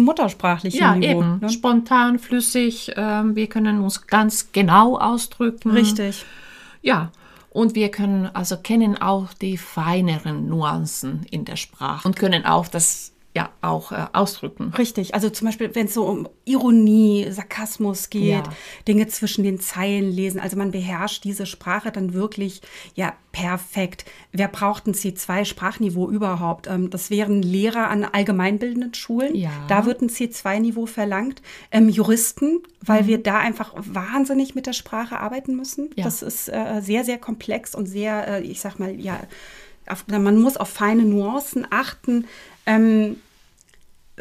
Ja, 0.75 0.95
Niveau. 0.95 1.21
eben. 1.21 1.39
Ne? 1.41 1.49
Spontan, 1.51 2.19
flüssig. 2.19 2.93
Ähm, 2.97 3.37
wir 3.37 3.47
können 3.49 3.81
uns 3.81 4.07
ganz 4.07 4.53
genau 4.53 4.99
ausdrücken. 4.99 5.71
Richtig. 5.73 6.25
Ja. 6.81 7.11
Und 7.53 7.75
wir 7.75 7.91
können 7.91 8.35
also 8.35 8.57
kennen 8.57 8.97
auch 8.97 9.35
die 9.35 9.59
feineren 9.59 10.49
Nuancen 10.49 11.27
in 11.31 11.45
der 11.45 11.57
Sprache 11.57 12.09
und 12.09 12.17
können 12.17 12.47
auch 12.47 12.67
das 12.67 13.12
ja 13.35 13.51
auch 13.63 13.93
äh, 13.93 14.07
ausdrücken. 14.13 14.75
Richtig, 14.77 15.15
also 15.15 15.31
zum 15.31 15.47
Beispiel, 15.47 15.75
wenn 15.75 15.87
es 15.87 15.95
so 15.95 16.05
um 16.05 16.29
Ironie, 16.45 17.27
Sarkasmus 17.31 18.11
geht, 18.11 18.23
Ja. 18.25 18.43
Dinge 18.87 19.09
zwischen 19.09 19.43
den 19.43 19.59
Zeilen 19.59 20.11
lesen, 20.11 20.39
also 20.39 20.57
man 20.59 20.71
beherrscht 20.71 21.25
diese 21.25 21.47
Sprache 21.47 21.91
dann 21.91 22.13
wirklich 22.13 22.61
ja 22.95 23.15
perfekt. 23.33 24.05
Wer 24.33 24.49
braucht 24.49 24.87
ein 24.87 24.93
C2-Sprachniveau 24.93 26.11
überhaupt? 26.11 26.67
Ähm, 26.67 26.91
das 26.91 27.09
wären 27.09 27.41
Lehrer 27.43 27.89
an 27.89 28.05
allgemeinbildenden 28.05 28.93
Schulen. 28.93 29.35
Ja. 29.35 29.51
Da 29.69 29.87
wird 29.87 30.03
ein 30.03 30.11
C2-Niveau 30.11 30.85
verlangt. 30.85 31.41
Ähm, 31.71 31.89
Juristen, 31.89 32.61
weil 32.85 33.07
wir 33.07 33.23
da 33.23 33.39
einfach 33.39 33.73
wahnsinnig 33.77 34.55
mit 34.55 34.67
der 34.67 34.75
Sprache 34.75 35.19
arbeiten 35.19 35.57
müssen. 35.57 35.89
Ja. 35.97 36.05
Das 36.05 36.21
ist 36.21 36.49
äh, 36.49 36.81
sehr, 36.83 37.05
sehr 37.05 37.17
komplex 37.17 37.75
und 37.75 37.87
sehr, 37.87 38.29
äh, 38.29 38.43
ich 38.43 38.61
sag 38.61 38.79
mal, 38.79 38.95
ja, 39.01 39.19
auf, 39.89 40.07
man 40.07 40.39
muss 40.39 40.57
auf 40.57 40.69
feine 40.69 41.05
Nuancen 41.05 41.67
achten. 41.71 42.27
Ähm, 42.67 43.17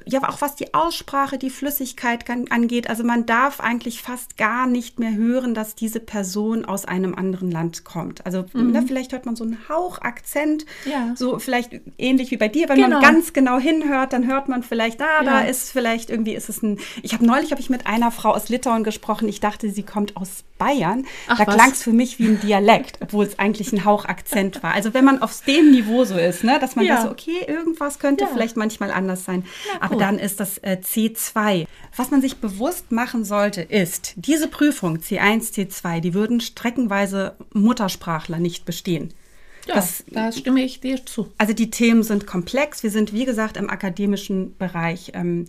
ja, 0.06 0.28
auch 0.28 0.42
was 0.42 0.56
die 0.56 0.74
Aussprache, 0.74 1.38
die 1.38 1.50
Flüssigkeit 1.50 2.26
angeht. 2.50 2.90
Also 2.90 3.04
man 3.04 3.26
darf 3.26 3.60
eigentlich 3.60 4.02
fast 4.02 4.38
gar 4.38 4.68
nicht 4.68 5.00
mehr 5.00 5.14
hören, 5.14 5.54
dass 5.54 5.76
diese 5.76 6.00
Person 6.00 6.66
aus 6.66 6.86
einem 6.86 7.16
anderen 7.16 7.52
Land 7.52 7.84
kommt. 7.84 8.26
Also 8.26 8.46
ne, 8.54 8.84
vielleicht 8.88 9.12
hört 9.14 9.26
man 9.26 9.36
so 9.36 9.44
einen 9.44 9.58
Hauch 9.70 10.00
Akzent, 10.02 10.66
Mhm. 10.86 10.92
Ja. 10.92 11.14
so 11.16 11.40
vielleicht 11.40 11.72
ähnlich 11.98 12.32
wie 12.32 12.38
bei 12.38 12.48
dir. 12.48 12.68
Wenn 12.70 12.78
Genau. 12.78 13.00
man 13.00 13.02
ganz 13.02 13.34
genau 13.34 13.60
hinhört, 13.60 14.14
dann 14.14 14.28
hört 14.28 14.50
man 14.50 14.64
vielleicht, 14.64 15.02
ah, 15.02 15.24
da 15.24 15.42
Ja. 15.42 15.48
ist 15.48 15.72
vielleicht 15.72 16.10
irgendwie 16.10 16.34
ist 16.34 16.50
es 16.50 16.62
ein. 16.62 16.80
Ich 17.04 17.14
habe 17.14 17.26
neulich 17.26 17.52
habe 17.52 17.62
ich 17.62 17.70
mit 17.70 17.88
einer 17.88 18.12
Frau 18.12 18.32
aus 18.32 18.50
Litauen 18.50 18.84
gesprochen. 18.84 19.28
Ich 19.28 19.40
dachte, 19.40 19.70
sie 19.70 19.84
kommt 19.84 20.18
aus 20.18 20.44
Bayern. 20.58 21.06
Ach, 21.28 21.38
da 21.38 21.46
klang 21.46 21.72
es 21.72 21.82
für 21.84 21.92
mich 21.94 22.20
wie 22.20 22.28
ein 22.28 22.40
Dialekt, 22.40 22.98
obwohl 23.02 23.26
es 23.26 23.40
eigentlich 23.40 23.72
ein 23.74 23.84
Hauch 23.86 24.06
Akzent 24.06 24.62
war. 24.64 24.74
Also 24.74 24.94
wenn 24.94 25.04
man 25.06 25.22
auf 25.22 25.42
dem 25.46 25.72
Niveau 25.72 26.04
so 26.06 26.16
ist, 26.18 26.44
ne, 26.44 26.60
dass 26.60 26.76
man 26.76 26.86
Ja. 26.86 27.02
so, 27.02 27.10
okay, 27.10 27.46
irgendwas 27.48 27.98
könnte 28.00 28.28
vielleicht 28.32 28.58
manchmal 28.58 28.92
anders 28.92 29.26
sein. 29.26 29.44
Aber 29.80 29.90
gut. 29.91 30.01
dann 30.01 30.19
ist 30.19 30.39
das 30.39 30.58
äh, 30.60 30.77
C2. 30.82 31.65
Was 31.95 32.12
man 32.12 32.21
sich 32.21 32.38
bewusst 32.38 32.91
machen 32.91 33.23
sollte, 33.23 33.62
ist, 33.62 34.13
diese 34.15 34.47
Prüfung 34.47 34.97
C1, 34.97 35.54
C2, 35.54 35.99
die 35.99 36.13
würden 36.13 36.41
streckenweise 36.41 37.36
Muttersprachler 37.54 38.39
nicht 38.39 38.65
bestehen. 38.65 39.13
Ja, 39.67 39.75
Das, 39.75 40.04
da 40.10 40.32
stimme 40.32 40.62
ich 40.63 40.80
dir 40.80 41.06
zu. 41.06 41.30
also 41.38 41.54
die 41.54 41.69
Themen 41.69 42.04
sind 42.04 42.25
komplex. 42.25 42.82
Wir 42.84 42.89
sind, 42.91 43.13
wie 43.13 43.25
gesagt, 43.25 43.58
im 43.58 43.69
akademischen 43.69 44.58
Bereich. 44.58 45.12
Ähm, 45.13 45.45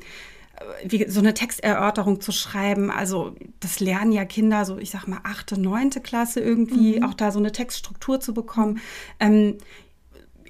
wie, 0.84 1.08
so 1.08 1.18
eine 1.18 1.34
Texterörterung 1.34 2.20
zu 2.20 2.30
schreiben, 2.30 2.90
also 2.90 3.34
das 3.58 3.80
lernen 3.80 4.12
ja 4.12 4.24
Kinder, 4.24 4.64
so 4.64 4.78
ich 4.78 4.90
sag 4.90 5.08
mal 5.08 5.18
achte, 5.24 5.58
neunte 5.60 6.00
Klasse 6.00 6.38
irgendwie, 6.40 6.98
Mhm. 7.00 7.04
auch 7.04 7.14
da 7.14 7.32
so 7.32 7.38
eine 7.40 7.50
Textstruktur 7.50 8.20
zu 8.20 8.32
bekommen. 8.32 8.78
Ähm, 9.18 9.56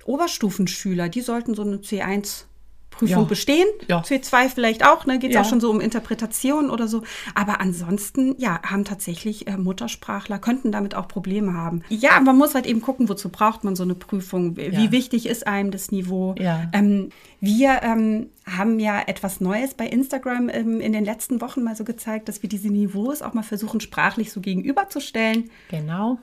Oberstufenschüler, 0.04 1.08
die 1.08 1.20
sollten 1.20 1.54
so 1.54 1.62
eine 1.62 1.76
C1 1.76 2.44
Prüfung 2.92 3.22
Ja. 3.22 3.28
bestehen. 3.28 3.66
Ja. 3.88 4.00
C2 4.02 4.48
vielleicht 4.48 4.86
auch, 4.86 5.06
ne? 5.06 5.18
Geht 5.18 5.30
es 5.30 5.34
Ja. 5.34 5.40
auch 5.42 5.48
schon 5.48 5.60
so 5.60 5.70
um 5.70 5.80
Interpretation 5.80 6.70
oder 6.70 6.86
so. 6.86 7.02
Aber 7.34 7.60
ansonsten, 7.60 8.34
ja, 8.38 8.60
haben 8.62 8.84
tatsächlich 8.84 9.48
äh, 9.48 9.56
Muttersprachler, 9.56 10.38
könnten 10.38 10.70
damit 10.70 10.94
auch 10.94 11.08
Probleme 11.08 11.54
haben. 11.54 11.82
Ja, 11.88 12.20
man 12.20 12.38
muss 12.38 12.54
halt 12.54 12.66
eben 12.66 12.80
gucken, 12.80 13.08
wozu 13.08 13.28
braucht 13.28 13.64
man 13.64 13.74
so 13.74 13.82
eine 13.82 13.94
Prüfung? 13.96 14.56
Wie 14.56 14.70
Ja. 14.70 14.92
wichtig 14.92 15.26
ist 15.26 15.46
einem 15.46 15.70
das 15.72 15.90
Niveau? 15.90 16.34
Ähm, 16.72 17.08
wir 17.40 17.80
ähm, 17.82 18.28
haben 18.46 18.78
ja 18.78 19.00
etwas 19.06 19.40
Neues 19.40 19.74
bei 19.74 19.86
Instagram 19.86 20.48
ähm, 20.48 20.80
in 20.80 20.92
den 20.92 21.04
letzten 21.04 21.40
Wochen 21.40 21.62
mal 21.62 21.74
so 21.74 21.84
gezeigt, 21.84 22.28
dass 22.28 22.42
wir 22.42 22.48
diese 22.48 22.68
Niveaus 22.68 23.22
auch 23.22 23.34
mal 23.34 23.42
versuchen, 23.42 23.80
sprachlich 23.80 24.30
so 24.30 24.40
gegenüberzustellen. 24.40 25.50
Genau. 25.70 26.18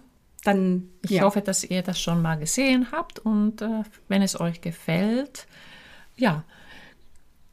Dann, 0.46 0.88
Ich 1.02 1.22
hoffe, 1.22 1.42
dass 1.42 1.66
ihr 1.66 1.82
das 1.82 2.00
schon 2.00 2.22
mal 2.22 2.36
gesehen 2.38 2.88
habt 2.94 3.20
und 3.20 3.62
äh, 3.62 3.84
wenn 4.08 4.22
es 4.22 4.40
euch 4.40 4.62
gefällt, 4.62 5.48
ja, 6.16 6.44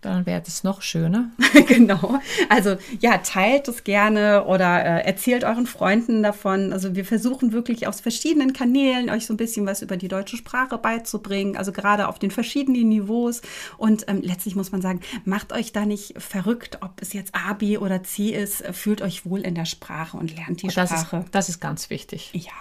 dann 0.00 0.26
wäre 0.26 0.42
es 0.46 0.62
noch 0.62 0.82
schöner. 0.82 1.30
genau. 1.68 2.20
Also 2.48 2.76
ja, 3.00 3.18
teilt 3.18 3.66
es 3.68 3.82
gerne 3.82 4.44
oder 4.44 4.84
äh, 4.84 5.06
erzählt 5.06 5.42
euren 5.42 5.66
Freunden 5.66 6.22
davon. 6.22 6.72
Also 6.72 6.94
wir 6.94 7.04
versuchen 7.04 7.52
wirklich 7.52 7.88
aus 7.88 8.00
verschiedenen 8.00 8.52
Kanälen 8.52 9.10
euch 9.10 9.26
so 9.26 9.34
ein 9.34 9.36
bisschen 9.36 9.66
was 9.66 9.82
über 9.82 9.96
die 9.96 10.08
deutsche 10.08 10.36
Sprache 10.36 10.78
beizubringen. 10.78 11.56
Also 11.56 11.72
gerade 11.72 12.08
auf 12.08 12.18
den 12.18 12.30
verschiedenen 12.30 12.88
Niveaus. 12.88 13.42
Und 13.78 14.04
ähm, 14.08 14.20
letztlich 14.22 14.54
muss 14.54 14.70
man 14.70 14.82
sagen, 14.82 15.00
macht 15.24 15.52
euch 15.52 15.72
da 15.72 15.86
nicht 15.86 16.20
verrückt, 16.20 16.78
ob 16.82 17.00
es 17.00 17.12
jetzt 17.12 17.34
A, 17.34 17.54
B 17.54 17.78
oder 17.78 18.02
C 18.02 18.28
ist. 18.28 18.64
Fühlt 18.72 19.02
euch 19.02 19.24
wohl 19.24 19.40
in 19.40 19.54
der 19.54 19.64
Sprache 19.64 20.16
und 20.16 20.36
lernt 20.36 20.62
die 20.62 20.66
Und 20.66 20.76
das, 20.76 20.92
ist, 20.92 21.00
Sprache. 21.06 21.24
das 21.32 21.48
ist 21.48 21.60
ganz 21.60 21.90
wichtig. 21.90 22.30
ja, 22.34 22.52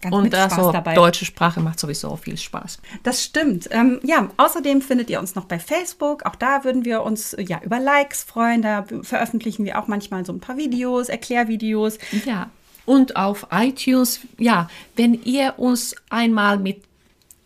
ganz 0.00 0.14
und 0.14 0.24
mit 0.24 0.34
Spaß 0.34 0.52
also, 0.52 0.72
dabei. 0.72 0.94
deutsche 0.94 1.24
Sprache 1.24 1.60
macht 1.60 1.80
sowieso 1.80 2.14
viel 2.16 2.36
Spaß. 2.36 2.78
Das 3.02 3.24
stimmt. 3.24 3.68
Ähm, 3.72 3.98
ja, 4.04 4.28
außerdem 4.36 4.82
findet 4.82 5.10
ihr 5.10 5.18
uns 5.18 5.34
noch 5.34 5.46
bei 5.46 5.58
Facebook. 5.58 6.24
Auch 6.26 6.36
da 6.36 6.65
würden 6.66 6.84
wir 6.84 7.02
uns 7.02 7.32
äh, 7.32 7.42
ja 7.42 7.60
über 7.64 7.80
Likes 7.80 8.22
freuen. 8.22 8.60
Da 8.60 8.84
veröffentlichen 9.02 9.64
wir 9.64 9.78
auch 9.78 9.86
manchmal 9.86 10.26
so 10.26 10.32
ein 10.34 10.40
paar 10.40 10.58
Videos, 10.58 11.08
Erklärvideos. 11.08 11.98
Ja, 12.26 12.50
und 12.84 13.16
auf 13.16 13.46
iTunes, 13.50 14.20
ja, 14.38 14.68
wenn 14.94 15.14
ihr 15.24 15.54
uns 15.56 15.96
einmal 16.10 16.58
mit 16.58 16.82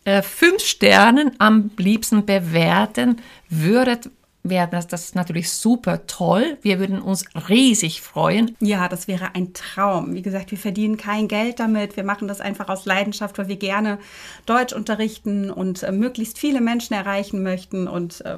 äh, 0.03 0.21
fünf 0.21 0.61
Sternen 0.61 1.31
am 1.39 1.71
liebsten 1.77 2.25
bewerten 2.25 3.21
würdet, 3.49 4.09
wäre 4.43 4.67
das, 4.67 4.87
das 4.87 5.15
natürlich 5.15 5.51
super 5.51 6.07
toll. 6.07 6.57
Wir 6.61 6.79
würden 6.79 7.01
uns 7.01 7.25
riesig 7.49 8.01
freuen. 8.01 8.55
Ja, 8.59 8.87
das 8.87 9.07
wäre 9.07 9.35
ein 9.35 9.53
Traum. 9.53 10.13
Wie 10.13 10.21
gesagt, 10.21 10.51
wir 10.51 10.57
verdienen 10.57 10.97
kein 10.97 11.27
Geld 11.27 11.59
damit. 11.59 11.95
Wir 11.95 12.03
machen 12.03 12.27
das 12.27 12.41
einfach 12.41 12.69
aus 12.69 12.85
Leidenschaft, 12.85 13.37
weil 13.37 13.47
wir 13.47 13.57
gerne 13.57 13.99
Deutsch 14.45 14.73
unterrichten 14.73 15.51
und 15.51 15.83
äh, 15.83 15.91
möglichst 15.91 16.39
viele 16.39 16.61
Menschen 16.61 16.93
erreichen 16.93 17.43
möchten. 17.43 17.87
Und 17.87 18.21
äh, 18.25 18.37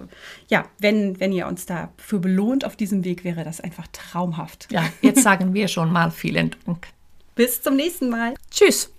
ja, 0.49 0.65
wenn, 0.79 1.19
wenn 1.19 1.31
ihr 1.31 1.47
uns 1.47 1.65
dafür 1.65 2.19
belohnt 2.19 2.65
auf 2.65 2.75
diesem 2.75 3.03
Weg, 3.03 3.23
wäre 3.23 3.43
das 3.43 3.61
einfach 3.61 3.87
traumhaft. 3.91 4.67
Ja, 4.71 4.83
jetzt 5.01 5.23
sagen 5.23 5.53
wir 5.53 5.67
schon 5.67 5.91
mal 5.91 6.11
vielen 6.11 6.55
Dank. 6.65 6.87
Bis 7.35 7.61
zum 7.61 7.75
nächsten 7.75 8.09
Mal. 8.09 8.35
Tschüss. 8.51 8.92